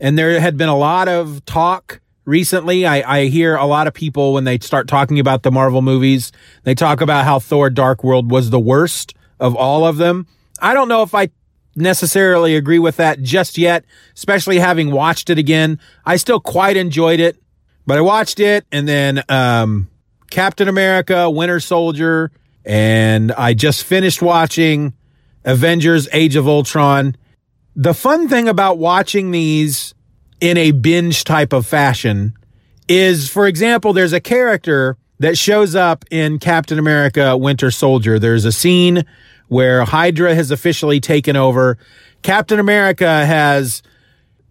And 0.00 0.16
there 0.16 0.40
had 0.40 0.56
been 0.56 0.68
a 0.70 0.76
lot 0.76 1.08
of 1.08 1.44
talk 1.44 2.00
recently. 2.28 2.86
I, 2.86 3.20
I 3.20 3.26
hear 3.26 3.56
a 3.56 3.64
lot 3.64 3.86
of 3.86 3.94
people 3.94 4.34
when 4.34 4.44
they 4.44 4.58
start 4.58 4.86
talking 4.86 5.18
about 5.18 5.42
the 5.42 5.50
Marvel 5.50 5.82
movies, 5.82 6.30
they 6.62 6.74
talk 6.74 7.00
about 7.00 7.24
how 7.24 7.38
Thor 7.38 7.70
Dark 7.70 8.04
World 8.04 8.30
was 8.30 8.50
the 8.50 8.60
worst 8.60 9.14
of 9.40 9.56
all 9.56 9.86
of 9.86 9.96
them. 9.96 10.26
I 10.60 10.74
don't 10.74 10.88
know 10.88 11.02
if 11.02 11.14
I 11.14 11.30
necessarily 11.74 12.54
agree 12.54 12.78
with 12.78 12.96
that 12.96 13.22
just 13.22 13.56
yet, 13.56 13.84
especially 14.14 14.58
having 14.58 14.90
watched 14.90 15.30
it 15.30 15.38
again. 15.38 15.80
I 16.04 16.16
still 16.16 16.38
quite 16.38 16.76
enjoyed 16.76 17.18
it, 17.18 17.40
but 17.86 17.96
I 17.96 18.02
watched 18.02 18.40
it 18.40 18.66
and 18.70 18.86
then 18.86 19.22
um, 19.28 19.88
Captain 20.30 20.68
America, 20.68 21.30
Winter 21.30 21.60
Soldier, 21.60 22.30
and 22.64 23.32
I 23.32 23.54
just 23.54 23.84
finished 23.84 24.20
watching 24.20 24.92
Avengers 25.44 26.08
Age 26.12 26.36
of 26.36 26.46
Ultron. 26.46 27.16
The 27.74 27.94
fun 27.94 28.28
thing 28.28 28.48
about 28.48 28.76
watching 28.76 29.30
these 29.30 29.94
in 30.40 30.56
a 30.56 30.70
binge 30.70 31.24
type 31.24 31.52
of 31.52 31.66
fashion 31.66 32.34
is, 32.88 33.28
for 33.28 33.46
example, 33.46 33.92
there's 33.92 34.12
a 34.12 34.20
character 34.20 34.96
that 35.18 35.36
shows 35.36 35.74
up 35.74 36.04
in 36.10 36.38
Captain 36.38 36.78
America 36.78 37.36
Winter 37.36 37.70
Soldier. 37.70 38.18
There's 38.18 38.44
a 38.44 38.52
scene 38.52 39.04
where 39.48 39.84
Hydra 39.84 40.34
has 40.34 40.50
officially 40.50 41.00
taken 41.00 41.36
over. 41.36 41.78
Captain 42.22 42.58
America 42.58 43.26
has 43.26 43.82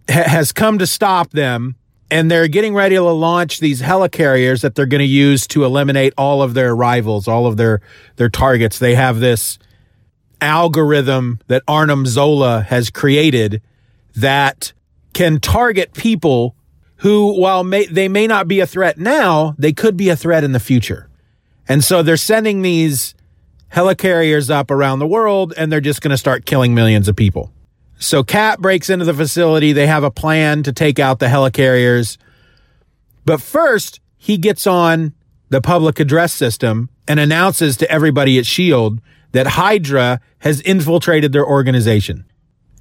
has 0.09 0.53
come 0.53 0.77
to 0.77 0.87
stop 0.87 1.31
them 1.31 1.75
and 2.09 2.31
they're 2.31 2.47
getting 2.47 2.73
ready 2.73 2.95
to 2.95 3.01
launch 3.01 3.59
these 3.59 3.81
helicarriers 3.81 4.61
that 4.61 4.75
they're 4.75 4.85
going 4.85 4.99
to 4.99 5.05
use 5.05 5.45
to 5.47 5.65
eliminate 5.65 6.13
all 6.17 6.41
of 6.41 6.53
their 6.53 6.73
rivals, 6.73 7.27
all 7.27 7.45
of 7.45 7.57
their 7.57 7.81
their 8.15 8.29
targets. 8.29 8.79
They 8.79 8.95
have 8.95 9.19
this 9.19 9.59
algorithm 10.39 11.39
that 11.47 11.63
Arnim 11.67 12.05
Zola 12.05 12.61
has 12.61 12.89
created 12.89 13.61
that 14.15 14.73
can 15.17 15.39
target 15.39 15.95
people 15.95 16.55
who, 16.97 17.41
while 17.41 17.63
may, 17.63 17.87
they 17.87 18.07
may 18.07 18.27
not 18.27 18.47
be 18.47 18.59
a 18.59 18.67
threat 18.67 18.99
now, 18.99 19.55
they 19.57 19.73
could 19.73 19.97
be 19.97 20.09
a 20.09 20.15
threat 20.15 20.43
in 20.43 20.51
the 20.51 20.59
future. 20.59 21.09
And 21.67 21.83
so 21.83 22.03
they're 22.03 22.17
sending 22.17 22.61
these 22.61 23.15
helicarriers 23.73 24.51
up 24.51 24.69
around 24.69 24.99
the 24.99 25.07
world 25.07 25.55
and 25.57 25.71
they're 25.71 25.81
just 25.81 26.01
going 26.01 26.11
to 26.11 26.19
start 26.19 26.45
killing 26.45 26.75
millions 26.75 27.07
of 27.07 27.15
people. 27.15 27.51
So 27.97 28.23
Cap 28.23 28.59
breaks 28.59 28.91
into 28.91 29.05
the 29.05 29.13
facility. 29.15 29.73
They 29.73 29.87
have 29.87 30.03
a 30.03 30.11
plan 30.11 30.61
to 30.61 30.71
take 30.71 30.99
out 30.99 31.17
the 31.17 31.25
helicarriers. 31.25 32.19
But 33.25 33.41
first, 33.41 33.99
he 34.17 34.37
gets 34.37 34.67
on 34.67 35.15
the 35.49 35.61
public 35.61 35.99
address 35.99 36.31
system 36.31 36.91
and 37.07 37.19
announces 37.19 37.75
to 37.77 37.89
everybody 37.89 38.37
at 38.37 38.41
S.H.I.E.L.D. 38.41 39.01
that 39.31 39.47
Hydra 39.47 40.21
has 40.39 40.61
infiltrated 40.61 41.31
their 41.31 41.45
organization. 41.45 42.25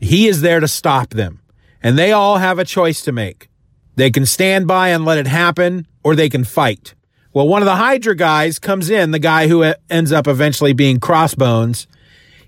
He 0.01 0.29
is 0.29 0.43
there 0.43 0.61
to 0.61 0.69
stop 0.69 1.15
them. 1.15 1.41
And 1.87 1.97
they 1.97 2.11
all 2.11 2.39
have 2.39 2.59
a 2.59 2.65
choice 2.65 3.01
to 3.03 3.13
make. 3.13 3.49
They 3.95 4.11
can 4.11 4.27
stand 4.27 4.67
by 4.67 4.89
and 4.89 5.05
let 5.05 5.19
it 5.19 5.29
happen, 5.29 5.87
or 6.03 6.17
they 6.17 6.29
can 6.29 6.43
fight. 6.43 6.95
Well, 7.33 7.47
one 7.47 7.63
of 7.63 7.67
the 7.67 7.77
Hydra 7.77 8.17
guys 8.17 8.59
comes 8.59 8.91
in, 8.91 9.13
the 9.13 9.21
guy 9.21 9.47
who 9.47 9.63
ends 9.89 10.11
up 10.11 10.27
eventually 10.27 10.73
being 10.73 10.99
Crossbones, 10.99 11.87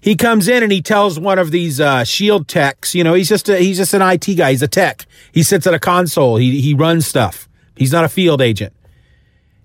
he 0.00 0.16
comes 0.16 0.48
in 0.48 0.64
and 0.64 0.72
he 0.72 0.82
tells 0.82 1.20
one 1.20 1.38
of 1.38 1.52
these 1.52 1.78
uh, 1.78 2.02
shield 2.02 2.48
techs, 2.48 2.96
you 2.96 3.04
know, 3.04 3.14
he's 3.14 3.28
just 3.28 3.48
a, 3.48 3.58
he's 3.58 3.76
just 3.76 3.94
an 3.94 4.02
IT 4.02 4.26
guy. 4.34 4.50
He's 4.50 4.62
a 4.62 4.66
tech. 4.66 5.06
He 5.30 5.44
sits 5.44 5.68
at 5.68 5.72
a 5.72 5.78
console. 5.78 6.34
He 6.34 6.60
he 6.60 6.74
runs 6.74 7.06
stuff. 7.06 7.48
He's 7.76 7.92
not 7.92 8.04
a 8.04 8.08
field 8.08 8.42
agent. 8.42 8.74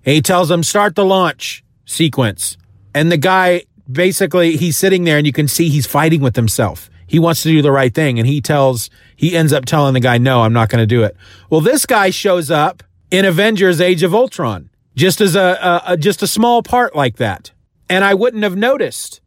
And 0.06 0.14
he 0.14 0.22
tells 0.22 0.52
him 0.52 0.62
start 0.62 0.94
the 0.94 1.04
launch 1.04 1.64
sequence. 1.84 2.56
And 2.94 3.10
the 3.10 3.16
guy 3.16 3.64
basically 3.90 4.56
he's 4.56 4.78
sitting 4.78 5.02
there 5.02 5.18
and 5.18 5.26
you 5.26 5.32
can 5.32 5.48
see 5.48 5.68
he's 5.68 5.86
fighting 5.86 6.20
with 6.20 6.36
himself. 6.36 6.90
He 7.14 7.20
wants 7.20 7.44
to 7.44 7.48
do 7.48 7.62
the 7.62 7.70
right 7.70 7.94
thing 7.94 8.18
and 8.18 8.26
he 8.26 8.40
tells 8.40 8.90
he 9.14 9.36
ends 9.36 9.52
up 9.52 9.66
telling 9.66 9.94
the 9.94 10.00
guy 10.00 10.18
no, 10.18 10.42
I'm 10.42 10.52
not 10.52 10.68
going 10.68 10.82
to 10.82 10.86
do 10.86 11.04
it. 11.04 11.16
Well, 11.48 11.60
this 11.60 11.86
guy 11.86 12.10
shows 12.10 12.50
up 12.50 12.82
in 13.08 13.24
Avengers 13.24 13.80
Age 13.80 14.02
of 14.02 14.12
Ultron 14.12 14.68
just 14.96 15.20
as 15.20 15.36
a, 15.36 15.40
a, 15.86 15.92
a 15.92 15.96
just 15.96 16.24
a 16.24 16.26
small 16.26 16.60
part 16.64 16.96
like 16.96 17.18
that. 17.18 17.52
And 17.88 18.02
I 18.02 18.14
wouldn't 18.14 18.42
have 18.42 18.56
noticed 18.56 19.20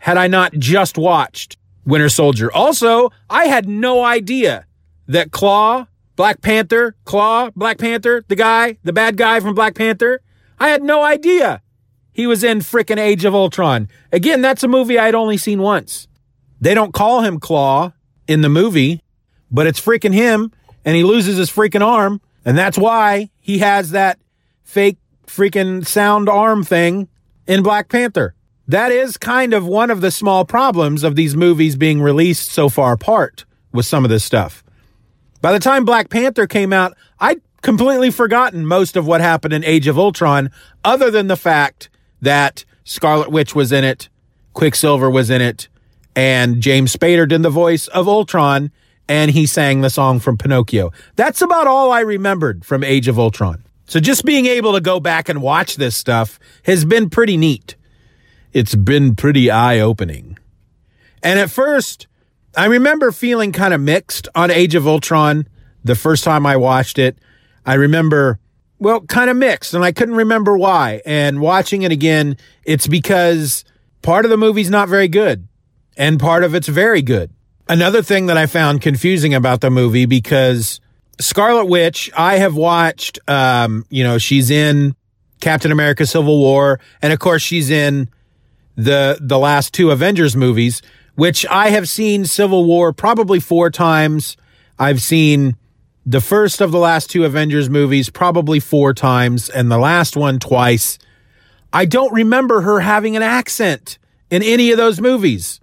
had 0.00 0.18
I 0.18 0.26
not 0.26 0.52
just 0.52 0.98
watched 0.98 1.56
Winter 1.86 2.10
Soldier. 2.10 2.52
Also, 2.52 3.10
I 3.30 3.46
had 3.46 3.66
no 3.66 4.04
idea 4.04 4.66
that 5.06 5.30
Claw, 5.30 5.86
Black 6.16 6.42
Panther, 6.42 6.94
Claw, 7.06 7.48
Black 7.56 7.78
Panther, 7.78 8.22
the 8.28 8.36
guy, 8.36 8.76
the 8.84 8.92
bad 8.92 9.16
guy 9.16 9.40
from 9.40 9.54
Black 9.54 9.74
Panther, 9.74 10.20
I 10.58 10.68
had 10.68 10.82
no 10.82 11.02
idea 11.02 11.62
he 12.12 12.26
was 12.26 12.44
in 12.44 12.58
frickin' 12.58 12.98
Age 12.98 13.24
of 13.24 13.34
Ultron. 13.34 13.88
Again, 14.12 14.42
that's 14.42 14.62
a 14.62 14.68
movie 14.68 14.98
I'd 14.98 15.14
only 15.14 15.38
seen 15.38 15.62
once. 15.62 16.06
They 16.60 16.74
don't 16.74 16.92
call 16.92 17.22
him 17.22 17.40
Claw 17.40 17.92
in 18.26 18.42
the 18.42 18.48
movie, 18.48 19.02
but 19.50 19.66
it's 19.66 19.80
freaking 19.80 20.14
him, 20.14 20.52
and 20.84 20.96
he 20.96 21.02
loses 21.02 21.36
his 21.36 21.50
freaking 21.50 21.84
arm, 21.84 22.20
and 22.44 22.56
that's 22.56 22.78
why 22.78 23.30
he 23.40 23.58
has 23.58 23.90
that 23.90 24.18
fake 24.62 24.98
freaking 25.26 25.86
sound 25.86 26.28
arm 26.28 26.64
thing 26.64 27.08
in 27.46 27.62
Black 27.62 27.88
Panther 27.88 28.34
that 28.70 28.92
is 28.92 29.16
kind 29.16 29.52
of 29.52 29.66
one 29.66 29.90
of 29.90 30.00
the 30.00 30.12
small 30.12 30.44
problems 30.44 31.02
of 31.02 31.16
these 31.16 31.34
movies 31.34 31.74
being 31.74 32.00
released 32.00 32.52
so 32.52 32.68
far 32.68 32.92
apart 32.92 33.44
with 33.72 33.84
some 33.84 34.04
of 34.04 34.10
this 34.10 34.24
stuff. 34.24 34.62
By 35.40 35.52
the 35.52 35.58
time 35.58 35.84
Black 35.84 36.08
Panther 36.08 36.46
came 36.46 36.72
out, 36.72 36.96
I'd 37.18 37.40
completely 37.62 38.12
forgotten 38.12 38.64
most 38.64 38.96
of 38.96 39.08
what 39.08 39.20
happened 39.20 39.52
in 39.52 39.64
Age 39.64 39.88
of 39.88 39.98
Ultron, 39.98 40.50
other 40.84 41.10
than 41.10 41.26
the 41.26 41.36
fact 41.36 41.90
that 42.22 42.64
Scarlet 42.84 43.32
Witch 43.32 43.56
was 43.56 43.72
in 43.72 43.82
it, 43.82 44.08
Quicksilver 44.52 45.10
was 45.10 45.30
in 45.30 45.42
it, 45.42 45.68
and 46.14 46.60
James 46.60 46.94
Spader 46.94 47.28
did 47.28 47.42
the 47.42 47.50
voice 47.50 47.88
of 47.88 48.08
Ultron, 48.08 48.70
and 49.08 49.30
he 49.30 49.46
sang 49.46 49.80
the 49.80 49.90
song 49.90 50.20
from 50.20 50.38
Pinocchio. 50.38 50.92
That's 51.16 51.42
about 51.42 51.66
all 51.66 51.92
I 51.92 52.00
remembered 52.00 52.64
from 52.64 52.84
Age 52.84 53.08
of 53.08 53.18
Ultron. 53.18 53.64
So 53.86 53.98
just 53.98 54.24
being 54.24 54.46
able 54.46 54.74
to 54.74 54.80
go 54.80 55.00
back 55.00 55.28
and 55.28 55.42
watch 55.42 55.76
this 55.76 55.96
stuff 55.96 56.38
has 56.64 56.84
been 56.84 57.10
pretty 57.10 57.36
neat 57.36 57.74
it's 58.52 58.74
been 58.74 59.14
pretty 59.14 59.50
eye 59.50 59.78
opening. 59.78 60.38
And 61.22 61.38
at 61.38 61.50
first, 61.50 62.06
I 62.56 62.66
remember 62.66 63.12
feeling 63.12 63.52
kind 63.52 63.74
of 63.74 63.80
mixed 63.80 64.28
on 64.34 64.50
Age 64.50 64.74
of 64.74 64.86
Ultron 64.86 65.46
the 65.84 65.94
first 65.94 66.24
time 66.24 66.46
I 66.46 66.56
watched 66.56 66.98
it. 66.98 67.18
I 67.64 67.74
remember, 67.74 68.38
well, 68.78 69.02
kind 69.02 69.30
of 69.30 69.36
mixed, 69.36 69.74
and 69.74 69.84
I 69.84 69.92
couldn't 69.92 70.16
remember 70.16 70.56
why. 70.56 71.02
And 71.06 71.40
watching 71.40 71.82
it 71.82 71.92
again, 71.92 72.36
it's 72.64 72.86
because 72.86 73.64
part 74.02 74.24
of 74.24 74.30
the 74.30 74.36
movie's 74.36 74.70
not 74.70 74.88
very 74.88 75.08
good, 75.08 75.46
and 76.00 76.18
part 76.18 76.44
of 76.44 76.54
it's 76.54 76.66
very 76.66 77.02
good. 77.02 77.30
Another 77.68 78.02
thing 78.02 78.26
that 78.26 78.38
I 78.38 78.46
found 78.46 78.80
confusing 78.80 79.34
about 79.34 79.60
the 79.60 79.70
movie 79.70 80.06
because 80.06 80.80
Scarlet 81.20 81.66
Witch, 81.66 82.10
I 82.16 82.38
have 82.38 82.56
watched, 82.56 83.18
um, 83.28 83.84
you 83.90 84.02
know, 84.02 84.16
she's 84.16 84.50
in 84.50 84.96
Captain 85.40 85.70
America 85.70 86.06
Civil 86.06 86.38
War, 86.38 86.80
and 87.02 87.12
of 87.12 87.18
course, 87.18 87.42
she's 87.42 87.68
in 87.68 88.08
the 88.76 89.18
the 89.20 89.38
last 89.38 89.74
two 89.74 89.90
Avengers 89.90 90.34
movies, 90.34 90.80
which 91.16 91.44
I 91.48 91.68
have 91.68 91.86
seen 91.86 92.24
Civil 92.24 92.64
War 92.64 92.94
probably 92.94 93.38
four 93.38 93.68
times. 93.70 94.38
I've 94.78 95.02
seen 95.02 95.54
the 96.06 96.22
first 96.22 96.62
of 96.62 96.72
the 96.72 96.78
last 96.78 97.10
two 97.10 97.26
Avengers 97.26 97.68
movies 97.68 98.08
probably 98.08 98.58
four 98.58 98.94
times, 98.94 99.50
and 99.50 99.70
the 99.70 99.78
last 99.78 100.16
one 100.16 100.38
twice. 100.38 100.98
I 101.74 101.84
don't 101.84 102.12
remember 102.14 102.62
her 102.62 102.80
having 102.80 103.16
an 103.16 103.22
accent 103.22 103.98
in 104.30 104.42
any 104.42 104.70
of 104.70 104.78
those 104.78 104.98
movies. 104.98 105.60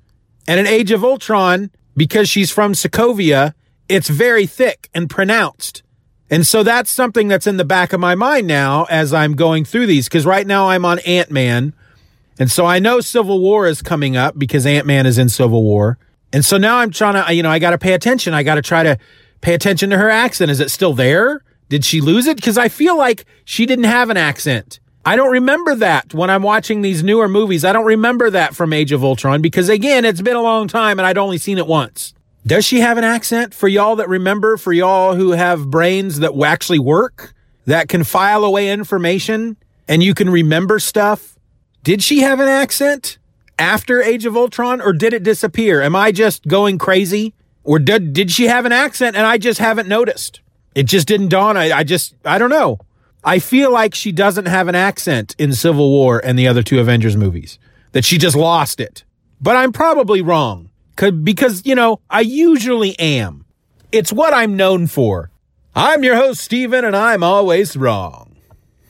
And 0.47 0.59
in 0.59 0.67
Age 0.67 0.91
of 0.91 1.03
Ultron, 1.03 1.71
because 1.95 2.29
she's 2.29 2.51
from 2.51 2.73
Sokovia, 2.73 3.53
it's 3.89 4.09
very 4.09 4.45
thick 4.45 4.89
and 4.93 5.09
pronounced. 5.09 5.83
And 6.29 6.45
so 6.45 6.63
that's 6.63 6.89
something 6.89 7.27
that's 7.27 7.47
in 7.47 7.57
the 7.57 7.65
back 7.65 7.93
of 7.93 7.99
my 7.99 8.15
mind 8.15 8.47
now 8.47 8.85
as 8.85 9.13
I'm 9.13 9.33
going 9.33 9.65
through 9.65 9.87
these, 9.87 10.07
because 10.07 10.25
right 10.25 10.45
now 10.45 10.69
I'm 10.69 10.85
on 10.85 10.99
Ant 10.99 11.31
Man 11.31 11.73
and 12.39 12.51
so 12.51 12.65
I 12.65 12.79
know 12.79 12.99
Civil 12.99 13.39
War 13.39 13.67
is 13.67 13.81
coming 13.81 14.15
up 14.15 14.37
because 14.37 14.65
Ant 14.65 14.85
Man 14.85 15.05
is 15.05 15.17
in 15.17 15.29
Civil 15.29 15.63
War. 15.63 15.97
And 16.31 16.45
so 16.45 16.57
now 16.57 16.77
I'm 16.77 16.91
trying 16.91 17.23
to, 17.23 17.33
you 17.33 17.41
know, 17.41 17.49
I 17.49 17.59
got 17.59 17.71
to 17.71 17.77
pay 17.77 17.93
attention. 17.93 18.33
I 18.33 18.43
got 18.43 18.55
to 18.55 18.61
try 18.61 18.83
to 18.83 18.97
pay 19.41 19.53
attention 19.53 19.89
to 19.89 19.97
her 19.97 20.09
accent. 20.09 20.51
Is 20.51 20.59
it 20.59 20.69
still 20.69 20.93
there? 20.93 21.41
Did 21.69 21.83
she 21.83 21.99
lose 21.99 22.27
it? 22.27 22.35
Because 22.35 22.57
I 22.57 22.69
feel 22.69 22.97
like 22.97 23.25
she 23.43 23.65
didn't 23.65 23.85
have 23.85 24.09
an 24.09 24.17
accent. 24.17 24.79
I 25.07 25.15
don't 25.15 25.31
remember 25.31 25.73
that 25.75 26.13
when 26.13 26.29
I'm 26.29 26.43
watching 26.43 26.81
these 26.81 27.01
newer 27.01 27.29
movies. 27.29 27.63
I 27.63 27.71
don't 27.71 27.85
remember 27.85 28.29
that 28.29 28.57
from 28.57 28.73
Age 28.73 28.91
of 28.91 29.05
Ultron 29.05 29.41
because, 29.41 29.69
again, 29.69 30.03
it's 30.03 30.21
been 30.21 30.35
a 30.35 30.41
long 30.41 30.67
time 30.67 30.99
and 30.99 31.05
I'd 31.05 31.17
only 31.17 31.37
seen 31.37 31.57
it 31.57 31.65
once. 31.65 32.13
Does 32.45 32.65
she 32.65 32.81
have 32.81 32.97
an 32.97 33.05
accent 33.05 33.53
for 33.53 33.69
y'all 33.69 33.95
that 33.95 34.09
remember, 34.09 34.57
for 34.57 34.73
y'all 34.73 35.15
who 35.15 35.31
have 35.31 35.71
brains 35.71 36.19
that 36.19 36.37
actually 36.45 36.79
work, 36.79 37.33
that 37.63 37.87
can 37.87 38.03
file 38.03 38.43
away 38.43 38.69
information 38.69 39.55
and 39.87 40.03
you 40.03 40.13
can 40.13 40.29
remember 40.29 40.77
stuff? 40.77 41.39
Did 41.83 42.03
she 42.03 42.19
have 42.19 42.41
an 42.41 42.49
accent 42.49 43.17
after 43.57 44.01
Age 44.01 44.25
of 44.25 44.35
Ultron 44.35 44.81
or 44.81 44.91
did 44.91 45.13
it 45.13 45.23
disappear? 45.23 45.81
Am 45.81 45.95
I 45.95 46.11
just 46.11 46.45
going 46.49 46.77
crazy? 46.77 47.33
Or 47.63 47.79
did, 47.79 48.11
did 48.11 48.29
she 48.29 48.47
have 48.47 48.65
an 48.65 48.73
accent 48.73 49.15
and 49.15 49.25
I 49.25 49.37
just 49.37 49.61
haven't 49.61 49.87
noticed? 49.87 50.41
It 50.75 50.83
just 50.83 51.07
didn't 51.07 51.29
dawn. 51.29 51.55
I, 51.55 51.71
I 51.71 51.83
just, 51.85 52.13
I 52.25 52.37
don't 52.37 52.49
know. 52.49 52.79
I 53.23 53.39
feel 53.39 53.71
like 53.71 53.93
she 53.93 54.11
doesn't 54.11 54.45
have 54.45 54.67
an 54.67 54.75
accent 54.75 55.35
in 55.37 55.53
Civil 55.53 55.89
War 55.89 56.21
and 56.23 56.37
the 56.37 56.47
other 56.47 56.63
two 56.63 56.79
Avengers 56.79 57.17
movies, 57.17 57.59
that 57.91 58.05
she 58.05 58.17
just 58.17 58.35
lost 58.35 58.79
it. 58.79 59.03
But 59.41 59.55
I'm 59.55 59.71
probably 59.71 60.21
wrong 60.21 60.69
because, 60.95 61.65
you 61.65 61.75
know, 61.75 61.99
I 62.09 62.21
usually 62.21 62.97
am. 62.99 63.45
It's 63.91 64.11
what 64.13 64.33
I'm 64.33 64.55
known 64.55 64.87
for. 64.87 65.31
I'm 65.75 66.03
your 66.03 66.15
host, 66.15 66.41
Stephen, 66.41 66.83
and 66.83 66.95
I'm 66.95 67.23
always 67.23 67.77
wrong. 67.77 68.35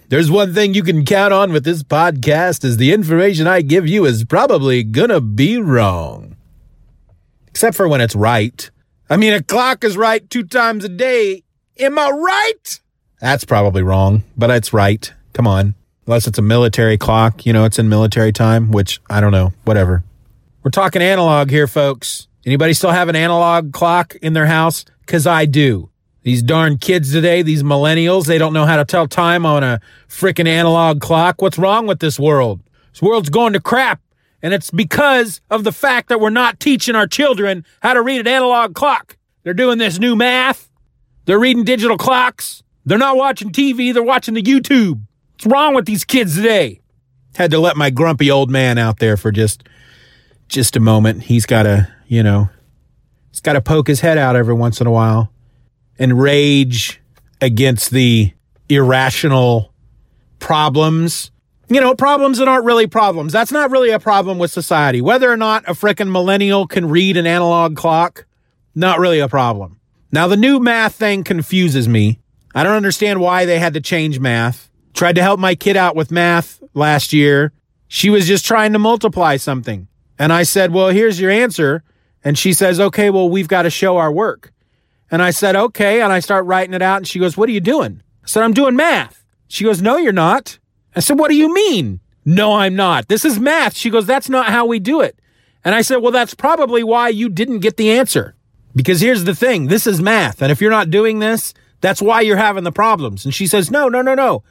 There's 0.10 0.32
one 0.32 0.54
thing 0.54 0.74
you 0.74 0.84
can 0.84 1.04
count 1.04 1.34
on 1.34 1.52
with 1.52 1.66
this 1.66 1.84
podcast 1.84 2.64
is 2.64 2.78
the 2.78 2.94
information 2.94 3.46
I 3.46 3.62
give 3.62 3.88
you 3.88 4.06
is 4.06 4.24
probably 4.24 4.84
gonna 4.84 5.20
be 5.20 5.58
wrong. 5.58 6.38
Except 7.50 7.76
for 7.76 7.90
when 7.90 8.00
it's 8.00 8.16
right. 8.16 8.70
I 9.10 9.18
mean, 9.18 9.34
a 9.34 9.44
clock 9.44 9.84
is 9.84 9.98
right 9.98 10.28
two 10.30 10.44
times 10.44 10.86
a 10.86 10.90
day. 10.90 11.44
Am 11.78 12.00
I 12.00 12.10
right? 12.10 12.80
That's 13.20 13.44
probably 13.44 13.82
wrong, 13.82 14.24
but 14.38 14.50
it's 14.52 14.74
right. 14.74 15.12
Come 15.34 15.48
on. 15.48 15.74
Unless 16.06 16.28
it's 16.28 16.38
a 16.38 16.44
military 16.44 16.98
clock, 16.98 17.46
you 17.46 17.52
know, 17.52 17.66
it's 17.66 17.80
in 17.80 17.90
military 17.90 18.32
time, 18.32 18.72
which 18.72 19.02
I 19.10 19.20
don't 19.20 19.32
know, 19.32 19.54
whatever. 19.66 20.04
We're 20.64 20.72
talking 20.72 21.02
analog 21.02 21.50
here, 21.50 21.68
folks. 21.68 22.28
Anybody 22.46 22.74
still 22.74 22.92
have 22.92 23.10
an 23.10 23.16
analog 23.16 23.74
clock 23.74 24.16
in 24.16 24.34
their 24.34 24.46
house? 24.46 24.86
Cause 25.06 25.26
I 25.28 25.46
do. 25.46 25.90
These 26.24 26.44
darn 26.44 26.78
kids 26.78 27.12
today, 27.12 27.42
these 27.42 27.64
millennials, 27.64 28.26
they 28.26 28.38
don't 28.38 28.54
know 28.54 28.66
how 28.66 28.78
to 28.78 28.86
tell 28.86 29.08
time 29.08 29.46
on 29.46 29.64
a 29.64 29.80
freaking 30.08 30.48
analog 30.48 31.02
clock. 31.02 31.42
What's 31.42 31.58
wrong 31.58 31.88
with 31.88 32.00
this 32.00 32.20
world? 32.20 32.62
This 32.92 33.02
world's 33.02 33.30
going 33.30 33.54
to 33.54 33.62
crap. 33.62 34.02
And 34.42 34.54
it's 34.54 34.70
because 34.70 35.42
of 35.50 35.64
the 35.64 35.72
fact 35.72 36.10
that 36.10 36.20
we're 36.20 36.30
not 36.30 36.60
teaching 36.60 36.96
our 36.96 37.08
children 37.08 37.66
how 37.82 37.94
to 37.94 38.02
read 38.02 38.20
an 38.20 38.28
analog 38.28 38.76
clock. 38.76 39.18
They're 39.44 39.54
doing 39.54 39.78
this 39.78 40.00
new 40.00 40.16
math. 40.16 40.70
They're 41.26 41.40
reading 41.40 41.64
digital 41.64 41.98
clocks. 41.98 42.62
They're 42.88 42.98
not 42.98 43.18
watching 43.18 43.52
TV. 43.52 43.94
They're 43.94 44.02
watching 44.02 44.34
the 44.34 44.42
YouTube. 44.42 45.02
What's 45.34 45.46
wrong 45.46 45.76
with 45.76 45.86
these 45.86 46.06
kids 46.06 46.38
today? 46.38 46.80
Had 47.36 47.52
to 47.52 47.60
let 47.60 47.76
my 47.76 47.90
grumpy 47.90 48.32
old 48.32 48.50
man 48.50 48.78
out 48.78 49.00
there 49.00 49.18
for 49.18 49.30
just, 49.30 49.68
just 50.48 50.78
a 50.78 50.80
moment. 50.80 51.24
He's 51.24 51.46
got 51.46 51.64
to, 51.64 51.94
you 52.08 52.24
know, 52.24 52.50
he's 53.30 53.42
got 53.42 53.54
to 53.54 53.62
poke 53.62 53.90
his 53.90 54.00
head 54.00 54.18
out 54.18 54.38
every 54.38 54.54
once 54.54 54.80
in 54.80 54.88
a 54.88 54.92
while 54.92 55.34
and 56.00 56.18
rage 56.18 57.02
against 57.42 57.92
the 57.92 58.32
irrational 58.70 59.74
problems. 60.40 61.32
You 61.68 61.82
know, 61.82 61.94
problems 61.94 62.38
that 62.38 62.48
aren't 62.48 62.64
really 62.64 62.88
problems. 62.88 63.34
That's 63.34 63.52
not 63.52 63.70
really 63.70 63.90
a 63.90 64.00
problem 64.00 64.40
with 64.40 64.50
society. 64.50 65.02
Whether 65.02 65.30
or 65.30 65.36
not 65.36 65.68
a 65.68 65.74
frickin' 65.74 66.10
millennial 66.10 66.66
can 66.66 66.88
read 66.88 67.18
an 67.18 67.28
analog 67.28 67.76
clock, 67.76 68.26
not 68.76 68.98
really 68.98 69.20
a 69.20 69.28
problem. 69.28 69.82
Now, 70.10 70.30
the 70.30 70.38
new 70.38 70.62
math 70.62 70.96
thing 70.96 71.26
confuses 71.26 71.90
me. 71.90 72.22
I 72.58 72.64
don't 72.64 72.74
understand 72.74 73.20
why 73.20 73.46
they 73.46 73.60
had 73.60 73.76
to 73.76 73.82
change 73.82 74.20
math. 74.20 74.72
Tried 74.96 75.14
to 75.18 75.22
help 75.22 75.40
my 75.40 75.54
kid 75.54 75.78
out 75.78 75.96
with 75.96 76.10
math 76.10 76.60
last 76.74 77.14
year. 77.14 77.54
She 77.88 78.10
was 78.10 78.26
just 78.26 78.48
trying 78.48 78.74
to 78.74 78.80
multiply 78.80 79.38
something. 79.38 79.88
And 80.18 80.34
I 80.34 80.42
said, 80.42 80.74
well, 80.74 80.88
here's 80.88 81.20
your 81.20 81.30
answer. 81.30 81.84
And 82.24 82.36
she 82.36 82.54
says, 82.54 82.80
okay, 82.80 83.12
well, 83.12 83.30
we've 83.30 83.48
got 83.48 83.62
to 83.62 83.70
show 83.70 83.98
our 83.98 84.12
work. 84.12 84.52
And 85.12 85.22
I 85.22 85.30
said, 85.30 85.56
okay. 85.56 86.02
And 86.02 86.12
I 86.12 86.20
start 86.20 86.46
writing 86.46 86.74
it 86.74 86.82
out. 86.82 86.98
And 86.98 87.08
she 87.08 87.20
goes, 87.20 87.38
what 87.38 87.48
are 87.48 87.52
you 87.52 87.60
doing? 87.60 88.02
I 88.24 88.28
said, 88.28 88.42
I'm 88.42 88.56
doing 88.56 88.76
math. 88.76 89.24
She 89.48 89.64
goes, 89.64 89.80
no, 89.80 89.98
you're 89.98 90.12
not. 90.12 90.58
I 90.96 91.02
said, 91.02 91.20
what 91.20 91.30
do 91.30 91.36
you 91.36 91.54
mean? 91.54 92.00
No, 92.26 92.54
I'm 92.54 92.76
not. 92.76 93.08
This 93.08 93.24
is 93.24 93.40
math. 93.40 93.76
She 93.76 93.92
goes, 93.92 94.08
that's 94.08 94.30
not 94.30 94.48
how 94.48 94.66
we 94.66 94.80
do 94.80 95.02
it. 95.02 95.20
And 95.64 95.76
I 95.76 95.84
said, 95.84 95.98
well, 95.98 96.12
that's 96.12 96.34
probably 96.34 96.84
why 96.84 97.10
you 97.10 97.30
didn't 97.30 97.60
get 97.60 97.78
the 97.78 97.92
answer. 97.92 98.34
Because 98.76 99.00
here's 99.00 99.26
the 99.26 99.36
thing. 99.36 99.68
This 99.68 99.86
is 99.86 100.02
math. 100.02 100.42
And 100.42 100.52
if 100.52 100.60
you're 100.60 100.72
not 100.72 100.90
doing 100.90 101.20
this, 101.20 101.54
that's 101.82 102.02
why 102.02 102.22
you're 102.22 102.38
having 102.38 102.64
the 102.64 102.72
problems. 102.72 103.26
And 103.26 103.34
she 103.34 103.48
says, 103.48 103.70
no, 103.72 103.88
no, 103.88 104.02
no, 104.02 104.16
no. 104.16 104.44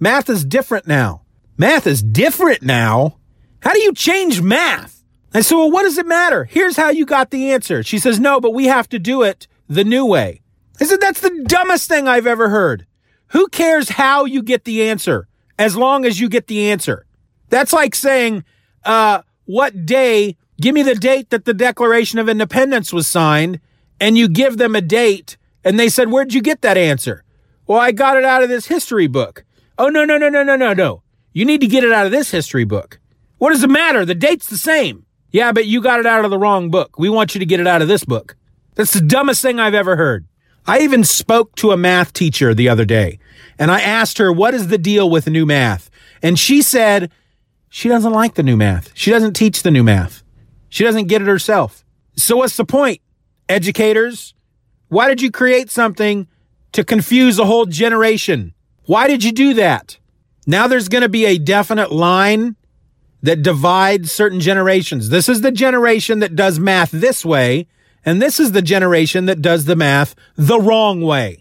Math 0.00 0.28
is 0.28 0.44
different 0.44 0.86
now. 0.86 1.22
Math 1.56 1.86
is 1.86 2.02
different 2.02 2.62
now. 2.62 3.18
How 3.60 3.72
do 3.72 3.80
you 3.80 3.92
change 3.94 4.42
math? 4.42 5.04
I 5.34 5.40
said, 5.40 5.54
well, 5.54 5.70
what 5.70 5.84
does 5.84 5.98
it 5.98 6.06
matter? 6.06 6.44
Here's 6.44 6.76
how 6.76 6.90
you 6.90 7.06
got 7.06 7.30
the 7.30 7.52
answer. 7.52 7.82
She 7.82 7.98
says, 7.98 8.20
no, 8.20 8.40
but 8.40 8.52
we 8.52 8.66
have 8.66 8.88
to 8.90 8.98
do 8.98 9.22
it 9.22 9.46
the 9.68 9.84
new 9.84 10.04
way. 10.04 10.42
I 10.80 10.84
said, 10.84 11.00
that's 11.00 11.20
the 11.20 11.44
dumbest 11.46 11.88
thing 11.88 12.08
I've 12.08 12.26
ever 12.26 12.48
heard. 12.48 12.86
Who 13.28 13.48
cares 13.48 13.90
how 13.90 14.24
you 14.24 14.42
get 14.42 14.64
the 14.64 14.88
answer 14.88 15.28
as 15.58 15.76
long 15.76 16.04
as 16.04 16.20
you 16.20 16.28
get 16.28 16.48
the 16.48 16.70
answer? 16.70 17.06
That's 17.48 17.72
like 17.72 17.94
saying, 17.94 18.44
uh, 18.84 19.22
what 19.44 19.86
day, 19.86 20.36
give 20.60 20.74
me 20.74 20.82
the 20.82 20.94
date 20.94 21.30
that 21.30 21.44
the 21.44 21.54
Declaration 21.54 22.18
of 22.18 22.28
Independence 22.28 22.92
was 22.92 23.06
signed, 23.06 23.60
and 24.00 24.18
you 24.18 24.28
give 24.28 24.58
them 24.58 24.74
a 24.74 24.80
date, 24.80 25.36
and 25.64 25.78
they 25.78 25.88
said, 25.88 26.10
Where'd 26.10 26.34
you 26.34 26.42
get 26.42 26.62
that 26.62 26.76
answer? 26.76 27.24
Well, 27.66 27.78
I 27.78 27.92
got 27.92 28.16
it 28.16 28.24
out 28.24 28.42
of 28.42 28.48
this 28.48 28.66
history 28.66 29.06
book. 29.06 29.44
Oh, 29.78 29.88
no, 29.88 30.04
no, 30.04 30.18
no, 30.18 30.28
no, 30.28 30.42
no, 30.42 30.56
no, 30.56 30.72
no. 30.72 31.02
You 31.32 31.44
need 31.44 31.60
to 31.60 31.66
get 31.66 31.84
it 31.84 31.92
out 31.92 32.06
of 32.06 32.12
this 32.12 32.30
history 32.30 32.64
book. 32.64 33.00
What 33.38 33.50
does 33.50 33.62
it 33.62 33.70
matter? 33.70 34.04
The 34.04 34.14
date's 34.14 34.48
the 34.48 34.58
same. 34.58 35.06
Yeah, 35.30 35.52
but 35.52 35.66
you 35.66 35.80
got 35.80 35.98
it 35.98 36.06
out 36.06 36.24
of 36.24 36.30
the 36.30 36.38
wrong 36.38 36.70
book. 36.70 36.98
We 36.98 37.08
want 37.08 37.34
you 37.34 37.38
to 37.38 37.46
get 37.46 37.60
it 37.60 37.66
out 37.66 37.82
of 37.82 37.88
this 37.88 38.04
book. 38.04 38.36
That's 38.74 38.92
the 38.92 39.00
dumbest 39.00 39.42
thing 39.42 39.58
I've 39.58 39.74
ever 39.74 39.96
heard. 39.96 40.26
I 40.66 40.80
even 40.80 41.02
spoke 41.04 41.56
to 41.56 41.72
a 41.72 41.76
math 41.76 42.12
teacher 42.12 42.54
the 42.54 42.68
other 42.68 42.84
day 42.84 43.18
and 43.58 43.70
I 43.70 43.80
asked 43.80 44.18
her, 44.18 44.32
what 44.32 44.54
is 44.54 44.68
the 44.68 44.78
deal 44.78 45.10
with 45.10 45.26
new 45.28 45.44
math? 45.44 45.90
And 46.22 46.38
she 46.38 46.62
said 46.62 47.10
she 47.68 47.88
doesn't 47.88 48.12
like 48.12 48.34
the 48.34 48.42
new 48.42 48.56
math. 48.56 48.90
She 48.94 49.10
doesn't 49.10 49.34
teach 49.34 49.62
the 49.62 49.70
new 49.70 49.82
math. 49.82 50.22
She 50.68 50.84
doesn't 50.84 51.08
get 51.08 51.22
it 51.22 51.28
herself. 51.28 51.84
So 52.16 52.36
what's 52.36 52.56
the 52.56 52.64
point? 52.64 53.00
Educators, 53.48 54.34
why 54.92 55.08
did 55.08 55.22
you 55.22 55.30
create 55.30 55.70
something 55.70 56.28
to 56.72 56.84
confuse 56.84 57.38
a 57.38 57.46
whole 57.46 57.64
generation? 57.64 58.52
Why 58.84 59.06
did 59.08 59.24
you 59.24 59.32
do 59.32 59.54
that? 59.54 59.96
Now 60.46 60.66
there's 60.66 60.88
going 60.88 61.00
to 61.00 61.08
be 61.08 61.24
a 61.24 61.38
definite 61.38 61.90
line 61.90 62.56
that 63.22 63.42
divides 63.42 64.12
certain 64.12 64.38
generations. 64.38 65.08
This 65.08 65.30
is 65.30 65.40
the 65.40 65.50
generation 65.50 66.18
that 66.18 66.36
does 66.36 66.58
math 66.58 66.90
this 66.90 67.24
way 67.24 67.68
and 68.04 68.20
this 68.20 68.38
is 68.38 68.52
the 68.52 68.60
generation 68.60 69.24
that 69.26 69.40
does 69.40 69.64
the 69.64 69.76
math 69.76 70.14
the 70.36 70.60
wrong 70.60 71.00
way. 71.00 71.38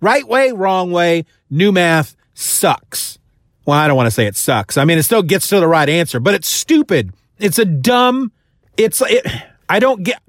Right 0.00 0.26
way, 0.26 0.52
wrong 0.52 0.90
way. 0.90 1.26
New 1.50 1.72
math 1.72 2.16
sucks. 2.32 3.18
Well, 3.66 3.76
I 3.76 3.86
don't 3.86 3.98
want 3.98 4.06
to 4.06 4.12
say 4.12 4.26
it 4.26 4.36
sucks. 4.36 4.78
I 4.78 4.86
mean, 4.86 4.96
it 4.96 5.02
still 5.02 5.22
gets 5.22 5.48
to 5.48 5.60
the 5.60 5.68
right 5.68 5.90
answer, 5.90 6.20
but 6.20 6.32
it's 6.32 6.48
stupid. 6.48 7.12
It's 7.38 7.58
a 7.58 7.66
dumb, 7.66 8.32
it's, 8.78 9.02
it, 9.02 9.26
I 9.68 9.78
don't 9.78 10.04
get, 10.04 10.22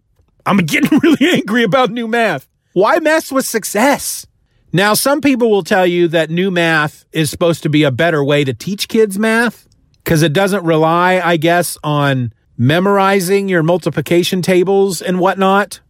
I'm 0.50 0.58
getting 0.58 0.98
really 1.04 1.30
angry 1.32 1.64
about 1.64 1.92
new 1.92 2.08
math. 2.08 2.48
Why 2.74 2.98
mess 3.00 3.32
with 3.32 3.46
success? 3.46 4.26
Now, 4.74 4.96
some 4.96 5.22
people 5.22 5.52
will 5.52 5.64
tell 5.64 5.86
you 5.86 6.08
that 6.10 6.32
new 6.32 6.50
math 6.50 7.06
is 7.12 7.30
supposed 7.30 7.64
to 7.64 7.70
be 7.70 7.84
a 7.84 7.92
better 7.92 8.24
way 8.24 8.44
to 8.44 8.54
teach 8.54 8.88
kids 8.88 9.20
math 9.20 9.68
because 10.04 10.24
it 10.24 10.34
doesn't 10.34 10.64
rely, 10.64 11.22
I 11.24 11.38
guess, 11.38 11.78
on 11.84 12.34
memorizing 12.58 13.48
your 13.48 13.62
multiplication 13.64 14.42
tables 14.42 15.02
and 15.02 15.20
whatnot. 15.20 15.82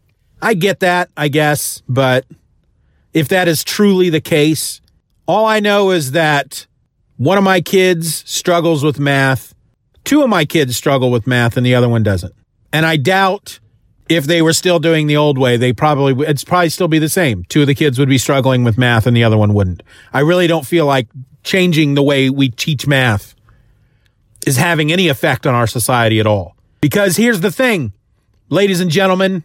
I 0.41 0.53
get 0.55 0.81
that, 0.81 1.09
I 1.15 1.29
guess, 1.29 1.81
but 1.87 2.25
if 3.13 3.29
that 3.29 3.47
is 3.47 3.63
truly 3.63 4.09
the 4.09 4.21
case, 4.21 4.81
all 5.25 5.45
I 5.45 5.59
know 5.59 5.91
is 5.91 6.11
that 6.11 6.67
one 7.17 7.37
of 7.37 7.43
my 7.43 7.61
kids 7.61 8.29
struggles 8.29 8.83
with 8.83 8.99
math. 8.99 9.53
Two 10.03 10.21
of 10.21 10.29
my 10.29 10.45
kids 10.45 10.75
struggle 10.75 11.11
with 11.11 11.27
math 11.27 11.55
and 11.55 11.65
the 11.65 11.75
other 11.75 11.89
one 11.89 12.03
doesn't. 12.03 12.33
And 12.71 12.85
I 12.85 12.97
doubt 12.97 13.59
if 14.09 14.25
they 14.25 14.41
were 14.41 14.53
still 14.53 14.79
doing 14.79 15.07
the 15.07 15.15
old 15.15 15.37
way, 15.37 15.55
they 15.55 15.71
probably, 15.71 16.25
it's 16.27 16.43
probably 16.43 16.69
still 16.69 16.87
be 16.87 16.99
the 16.99 17.09
same. 17.09 17.45
Two 17.45 17.61
of 17.61 17.67
the 17.67 17.75
kids 17.75 17.99
would 17.99 18.09
be 18.09 18.17
struggling 18.17 18.63
with 18.63 18.77
math 18.77 19.05
and 19.05 19.15
the 19.15 19.23
other 19.23 19.37
one 19.37 19.53
wouldn't. 19.53 19.83
I 20.11 20.21
really 20.21 20.47
don't 20.47 20.65
feel 20.65 20.85
like 20.85 21.07
changing 21.43 21.93
the 21.93 22.03
way 22.03 22.29
we 22.29 22.49
teach 22.49 22.87
math 22.87 23.35
is 24.47 24.57
having 24.57 24.91
any 24.91 25.07
effect 25.07 25.45
on 25.45 25.53
our 25.53 25.67
society 25.67 26.19
at 26.19 26.25
all. 26.25 26.55
Because 26.81 27.17
here's 27.17 27.41
the 27.41 27.51
thing, 27.51 27.93
ladies 28.49 28.79
and 28.79 28.89
gentlemen, 28.89 29.43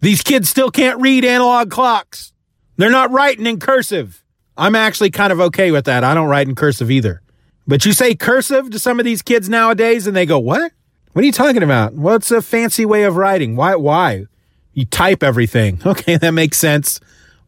these 0.00 0.22
kids 0.22 0.48
still 0.48 0.70
can't 0.70 1.00
read 1.00 1.24
analog 1.24 1.70
clocks. 1.70 2.32
They're 2.76 2.90
not 2.90 3.10
writing 3.10 3.46
in 3.46 3.60
cursive. 3.60 4.22
I'm 4.56 4.74
actually 4.74 5.10
kind 5.10 5.32
of 5.32 5.40
okay 5.40 5.70
with 5.70 5.84
that. 5.84 6.02
I 6.02 6.14
don't 6.14 6.28
write 6.28 6.48
in 6.48 6.54
cursive 6.54 6.90
either. 6.90 7.20
But 7.66 7.84
you 7.84 7.92
say 7.92 8.14
cursive 8.14 8.70
to 8.70 8.78
some 8.78 8.98
of 8.98 9.04
these 9.04 9.20
kids 9.20 9.48
nowadays 9.48 10.06
and 10.06 10.16
they 10.16 10.24
go, 10.24 10.38
what? 10.38 10.72
What 11.12 11.22
are 11.22 11.26
you 11.26 11.32
talking 11.32 11.62
about? 11.62 11.94
What's 11.94 12.30
a 12.30 12.42
fancy 12.42 12.84
way 12.84 13.04
of 13.04 13.16
writing. 13.16 13.56
Why, 13.56 13.74
why? 13.76 14.26
You 14.72 14.84
type 14.84 15.22
everything. 15.22 15.80
Okay. 15.86 16.16
That 16.16 16.32
makes 16.32 16.58
sense. 16.58 17.00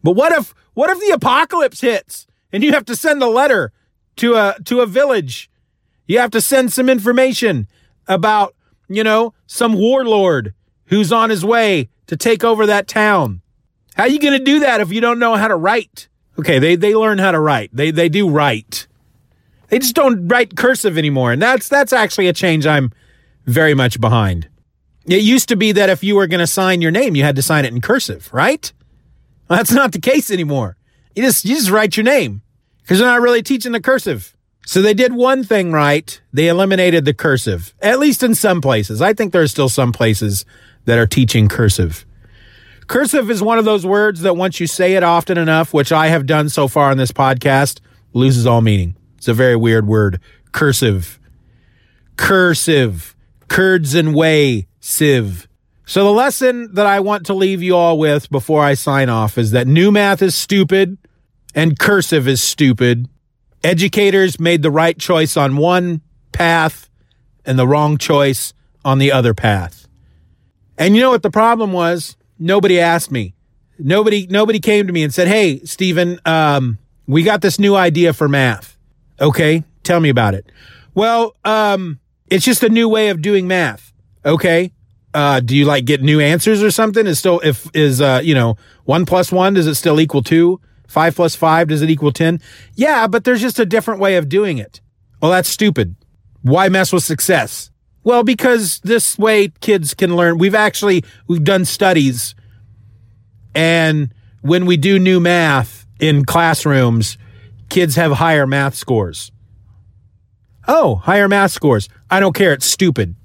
But 0.03 0.13
what 0.13 0.31
if, 0.31 0.53
what 0.73 0.89
if 0.89 0.99
the 0.99 1.13
apocalypse 1.13 1.81
hits 1.81 2.27
and 2.51 2.63
you 2.63 2.73
have 2.73 2.85
to 2.85 2.95
send 2.95 3.21
a 3.21 3.27
letter 3.27 3.71
to 4.17 4.35
a, 4.35 4.55
to 4.65 4.81
a 4.81 4.85
village? 4.85 5.49
You 6.07 6.19
have 6.19 6.31
to 6.31 6.41
send 6.41 6.73
some 6.73 6.89
information 6.89 7.67
about 8.07 8.55
you 8.91 9.03
know, 9.03 9.33
some 9.47 9.73
warlord 9.73 10.53
who's 10.85 11.11
on 11.11 11.29
his 11.29 11.45
way 11.45 11.89
to 12.07 12.17
take 12.17 12.43
over 12.43 12.65
that 12.65 12.87
town. 12.87 13.41
How 13.95 14.03
are 14.03 14.09
you 14.09 14.19
going 14.19 14.37
to 14.37 14.43
do 14.43 14.59
that 14.59 14.81
if 14.81 14.91
you 14.91 14.99
don't 14.99 15.19
know 15.19 15.35
how 15.35 15.47
to 15.47 15.55
write? 15.55 16.09
Okay, 16.37 16.59
they, 16.59 16.75
they 16.75 16.93
learn 16.93 17.17
how 17.17 17.31
to 17.31 17.39
write. 17.39 17.69
They, 17.73 17.91
they 17.91 18.09
do 18.09 18.29
write. 18.29 18.87
They 19.69 19.79
just 19.79 19.95
don't 19.95 20.27
write 20.27 20.57
cursive 20.57 20.97
anymore. 20.97 21.31
And 21.31 21.41
that's, 21.41 21.69
that's 21.69 21.93
actually 21.93 22.27
a 22.27 22.33
change 22.33 22.65
I'm 22.67 22.91
very 23.45 23.73
much 23.73 23.99
behind. 23.99 24.47
It 25.05 25.21
used 25.21 25.49
to 25.49 25.55
be 25.55 25.71
that 25.71 25.89
if 25.89 26.03
you 26.03 26.15
were 26.15 26.27
going 26.27 26.39
to 26.39 26.47
sign 26.47 26.81
your 26.81 26.91
name, 26.91 27.15
you 27.15 27.23
had 27.23 27.35
to 27.35 27.41
sign 27.41 27.65
it 27.65 27.73
in 27.73 27.81
cursive, 27.81 28.31
right? 28.33 28.71
Well, 29.49 29.57
that's 29.57 29.71
not 29.71 29.91
the 29.91 29.99
case 29.99 30.29
anymore. 30.29 30.77
You 31.15 31.23
just, 31.23 31.43
you 31.43 31.55
just 31.55 31.69
write 31.69 31.97
your 31.97 32.03
name 32.03 32.41
because 32.81 32.99
they're 32.99 33.07
not 33.07 33.21
really 33.21 33.43
teaching 33.43 33.71
the 33.71 33.81
cursive. 33.81 34.35
So 34.65 34.81
they 34.81 34.93
did 34.93 35.13
one 35.13 35.43
thing 35.43 35.71
right. 35.71 36.21
They 36.31 36.47
eliminated 36.47 37.03
the 37.03 37.13
cursive, 37.13 37.73
at 37.81 37.99
least 37.99 38.21
in 38.21 38.35
some 38.35 38.61
places. 38.61 39.01
I 39.01 39.13
think 39.13 39.33
there 39.33 39.41
are 39.41 39.47
still 39.47 39.69
some 39.69 39.91
places 39.91 40.45
that 40.85 40.99
are 40.99 41.07
teaching 41.07 41.47
cursive. 41.47 42.05
Cursive 42.87 43.31
is 43.31 43.41
one 43.41 43.57
of 43.57 43.65
those 43.65 43.85
words 43.85 44.21
that 44.21 44.35
once 44.35 44.59
you 44.59 44.67
say 44.67 44.93
it 44.93 45.03
often 45.03 45.37
enough, 45.37 45.73
which 45.73 45.91
I 45.91 46.07
have 46.07 46.25
done 46.25 46.49
so 46.49 46.67
far 46.67 46.91
on 46.91 46.97
this 46.97 47.11
podcast, 47.11 47.79
loses 48.13 48.45
all 48.45 48.61
meaning. 48.61 48.95
It's 49.17 49.27
a 49.27 49.33
very 49.33 49.55
weird 49.55 49.87
word. 49.87 50.19
Cursive. 50.51 51.19
Cursive. 52.17 53.15
Curds 53.51 53.95
and 53.95 54.15
whey. 54.15 54.67
Sieve. 54.79 55.47
So 55.85 56.03
the 56.05 56.11
lesson 56.11 56.73
that 56.73 56.85
I 56.85 57.01
want 57.01 57.25
to 57.25 57.33
leave 57.33 57.61
you 57.61 57.75
all 57.75 57.99
with 57.99 58.29
before 58.29 58.63
I 58.63 58.75
sign 58.75 59.09
off 59.09 59.37
is 59.37 59.51
that 59.51 59.67
new 59.67 59.91
math 59.91 60.21
is 60.21 60.33
stupid 60.35 60.97
and 61.53 61.77
cursive 61.77 62.27
is 62.27 62.41
stupid 62.41 63.07
Educators 63.63 64.39
made 64.39 64.63
the 64.63 64.71
right 64.71 64.97
choice 64.97 65.37
on 65.37 65.55
one 65.55 66.01
path 66.31 66.89
and 67.45 67.59
the 67.59 67.67
wrong 67.67 67.97
choice 67.97 68.53
on 68.83 68.97
the 68.97 69.11
other 69.11 69.35
path. 69.35 69.87
And 70.77 70.95
you 70.95 71.01
know 71.01 71.11
what 71.11 71.21
the 71.21 71.29
problem 71.29 71.71
was? 71.71 72.17
Nobody 72.39 72.79
asked 72.79 73.11
me. 73.11 73.35
nobody 73.77 74.27
nobody 74.27 74.59
came 74.59 74.87
to 74.87 74.93
me 74.93 75.03
and 75.03 75.13
said, 75.13 75.27
"Hey, 75.27 75.59
Stephen, 75.63 76.19
um, 76.25 76.79
we 77.07 77.23
got 77.23 77.41
this 77.41 77.59
new 77.59 77.75
idea 77.75 78.13
for 78.13 78.27
math." 78.27 78.77
Okay, 79.19 79.63
tell 79.83 79.99
me 79.99 80.09
about 80.09 80.33
it. 80.33 80.51
Well, 80.95 81.35
um, 81.45 81.99
it's 82.31 82.45
just 82.45 82.63
a 82.63 82.69
new 82.69 82.89
way 82.89 83.09
of 83.09 83.21
doing 83.21 83.47
math. 83.47 83.93
Okay, 84.25 84.71
uh, 85.13 85.41
do 85.41 85.55
you 85.55 85.65
like 85.65 85.85
get 85.85 86.01
new 86.01 86.19
answers 86.19 86.63
or 86.63 86.71
something? 86.71 87.05
Is 87.05 87.19
still 87.19 87.41
if 87.43 87.69
is 87.75 88.01
uh, 88.01 88.21
you 88.23 88.33
know 88.33 88.57
one 88.85 89.05
plus 89.05 89.31
one 89.31 89.53
does 89.53 89.67
it 89.67 89.75
still 89.75 89.99
equal 89.99 90.23
two? 90.23 90.59
Five 90.87 91.15
plus 91.15 91.35
five 91.35 91.67
does 91.67 91.81
it 91.81 91.89
equal 91.89 92.11
ten? 92.11 92.41
Yeah, 92.73 93.05
but 93.07 93.25
there's 93.25 93.41
just 93.41 93.59
a 93.59 93.65
different 93.65 93.99
way 93.99 94.15
of 94.15 94.29
doing 94.29 94.57
it. 94.57 94.81
Well, 95.21 95.31
that's 95.31 95.49
stupid. 95.49 95.95
Why 96.41 96.69
mess 96.69 96.91
with 96.91 97.03
success? 97.03 97.69
Well, 98.03 98.23
because 98.23 98.79
this 98.79 99.19
way 99.19 99.49
kids 99.59 99.93
can 99.93 100.15
learn. 100.15 100.37
We've 100.37 100.55
actually 100.55 101.03
we've 101.27 101.43
done 101.43 101.65
studies, 101.65 102.33
and 103.53 104.13
when 104.41 104.65
we 104.65 104.77
do 104.77 104.97
new 104.97 105.19
math 105.19 105.85
in 105.99 106.25
classrooms, 106.25 107.17
kids 107.69 107.95
have 107.95 108.13
higher 108.13 108.47
math 108.47 108.75
scores. 108.75 109.31
Oh, 110.67 110.95
higher 110.95 111.27
math 111.27 111.51
scores. 111.51 111.89
I 112.09 112.19
don't 112.19 112.35
care. 112.35 112.53
It's 112.53 112.65
stupid. 112.65 113.15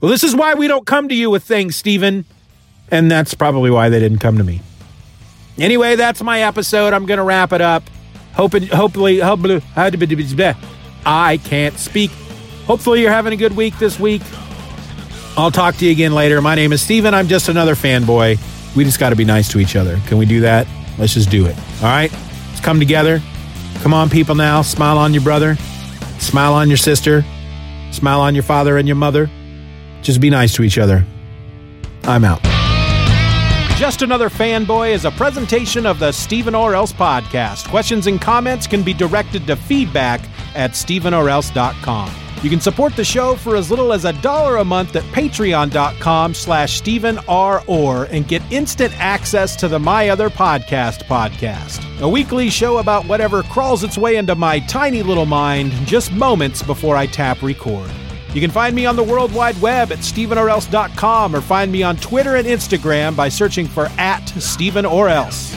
Well, 0.00 0.10
this 0.10 0.22
is 0.22 0.36
why 0.36 0.54
we 0.54 0.68
don't 0.68 0.86
come 0.86 1.08
to 1.08 1.14
you 1.14 1.30
with 1.30 1.42
things, 1.44 1.76
Stephen. 1.76 2.24
And 2.90 3.10
that's 3.10 3.34
probably 3.34 3.70
why 3.70 3.88
they 3.88 4.00
didn't 4.00 4.18
come 4.18 4.38
to 4.38 4.44
me. 4.44 4.62
Anyway, 5.58 5.96
that's 5.96 6.22
my 6.22 6.42
episode. 6.42 6.92
I'm 6.94 7.04
going 7.04 7.18
to 7.18 7.24
wrap 7.24 7.52
it 7.52 7.60
up. 7.60 7.82
Hoping, 8.34 8.68
hopefully, 8.68 9.18
hopefully, 9.18 9.60
I 11.04 11.36
can't 11.38 11.78
speak. 11.78 12.10
Hopefully, 12.66 13.00
you're 13.00 13.10
having 13.10 13.32
a 13.32 13.36
good 13.36 13.56
week 13.56 13.76
this 13.78 13.98
week. 13.98 14.22
I'll 15.36 15.50
talk 15.50 15.76
to 15.76 15.84
you 15.84 15.90
again 15.90 16.14
later. 16.14 16.40
My 16.40 16.54
name 16.54 16.72
is 16.72 16.80
Stephen. 16.80 17.14
I'm 17.14 17.26
just 17.26 17.48
another 17.48 17.74
fanboy. 17.74 18.38
We 18.76 18.84
just 18.84 19.00
got 19.00 19.10
to 19.10 19.16
be 19.16 19.24
nice 19.24 19.50
to 19.52 19.58
each 19.58 19.74
other. 19.74 19.98
Can 20.06 20.18
we 20.18 20.26
do 20.26 20.40
that? 20.40 20.68
Let's 20.98 21.14
just 21.14 21.30
do 21.30 21.46
it. 21.46 21.56
All 21.78 21.88
right? 21.88 22.12
Let's 22.12 22.60
come 22.60 22.78
together. 22.78 23.20
Come 23.82 23.92
on, 23.92 24.10
people, 24.10 24.34
now. 24.34 24.62
Smile 24.62 24.98
on 24.98 25.12
your 25.12 25.22
brother. 25.22 25.56
Smile 26.18 26.54
on 26.54 26.68
your 26.68 26.76
sister. 26.76 27.24
Smile 27.90 28.20
on 28.20 28.34
your 28.34 28.44
father 28.44 28.76
and 28.76 28.86
your 28.86 28.96
mother. 28.96 29.30
Just 30.02 30.20
be 30.20 30.30
nice 30.30 30.54
to 30.54 30.62
each 30.62 30.78
other. 30.78 31.04
I'm 32.04 32.24
out. 32.24 32.40
Just 33.78 34.02
Another 34.02 34.28
Fanboy 34.28 34.90
is 34.92 35.04
a 35.04 35.10
presentation 35.12 35.86
of 35.86 36.00
the 36.00 36.10
Stephen 36.10 36.54
or 36.54 36.74
Else 36.74 36.92
podcast. 36.92 37.68
Questions 37.68 38.08
and 38.08 38.20
comments 38.20 38.66
can 38.66 38.82
be 38.82 38.92
directed 38.92 39.46
to 39.46 39.54
feedback 39.54 40.20
at 40.56 40.72
stephenorelse.com. 40.72 42.10
You 42.40 42.50
can 42.50 42.60
support 42.60 42.94
the 42.94 43.04
show 43.04 43.34
for 43.34 43.56
as 43.56 43.68
little 43.68 43.92
as 43.92 44.04
a 44.04 44.12
dollar 44.12 44.58
a 44.58 44.64
month 44.64 44.94
at 44.94 45.02
patreon.com 45.04 46.34
slash 46.34 46.78
Stephen 46.78 47.18
R. 47.26 47.64
Orr 47.66 48.04
and 48.04 48.28
get 48.28 48.42
instant 48.52 48.94
access 49.00 49.56
to 49.56 49.66
the 49.66 49.80
My 49.80 50.10
Other 50.10 50.30
Podcast 50.30 51.02
podcast. 51.06 51.84
A 52.00 52.08
weekly 52.08 52.48
show 52.48 52.78
about 52.78 53.06
whatever 53.06 53.42
crawls 53.42 53.82
its 53.82 53.98
way 53.98 54.16
into 54.16 54.36
my 54.36 54.60
tiny 54.60 55.02
little 55.02 55.26
mind 55.26 55.72
just 55.84 56.12
moments 56.12 56.62
before 56.62 56.94
I 56.94 57.06
tap 57.06 57.42
record. 57.42 57.90
You 58.32 58.40
can 58.40 58.52
find 58.52 58.76
me 58.76 58.86
on 58.86 58.94
the 58.94 59.02
World 59.02 59.34
Wide 59.34 59.60
Web 59.60 59.90
at 59.90 59.98
StephenOrElse.com 59.98 61.34
or 61.34 61.40
find 61.40 61.72
me 61.72 61.82
on 61.82 61.96
Twitter 61.96 62.36
and 62.36 62.46
Instagram 62.46 63.16
by 63.16 63.28
searching 63.30 63.66
for 63.66 63.86
at 63.98 64.28
Stephen 64.38 64.86
or 64.86 65.08
Else. 65.08 65.56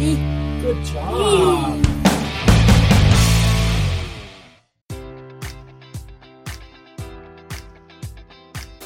Good 0.00 0.82
job. 0.86 1.79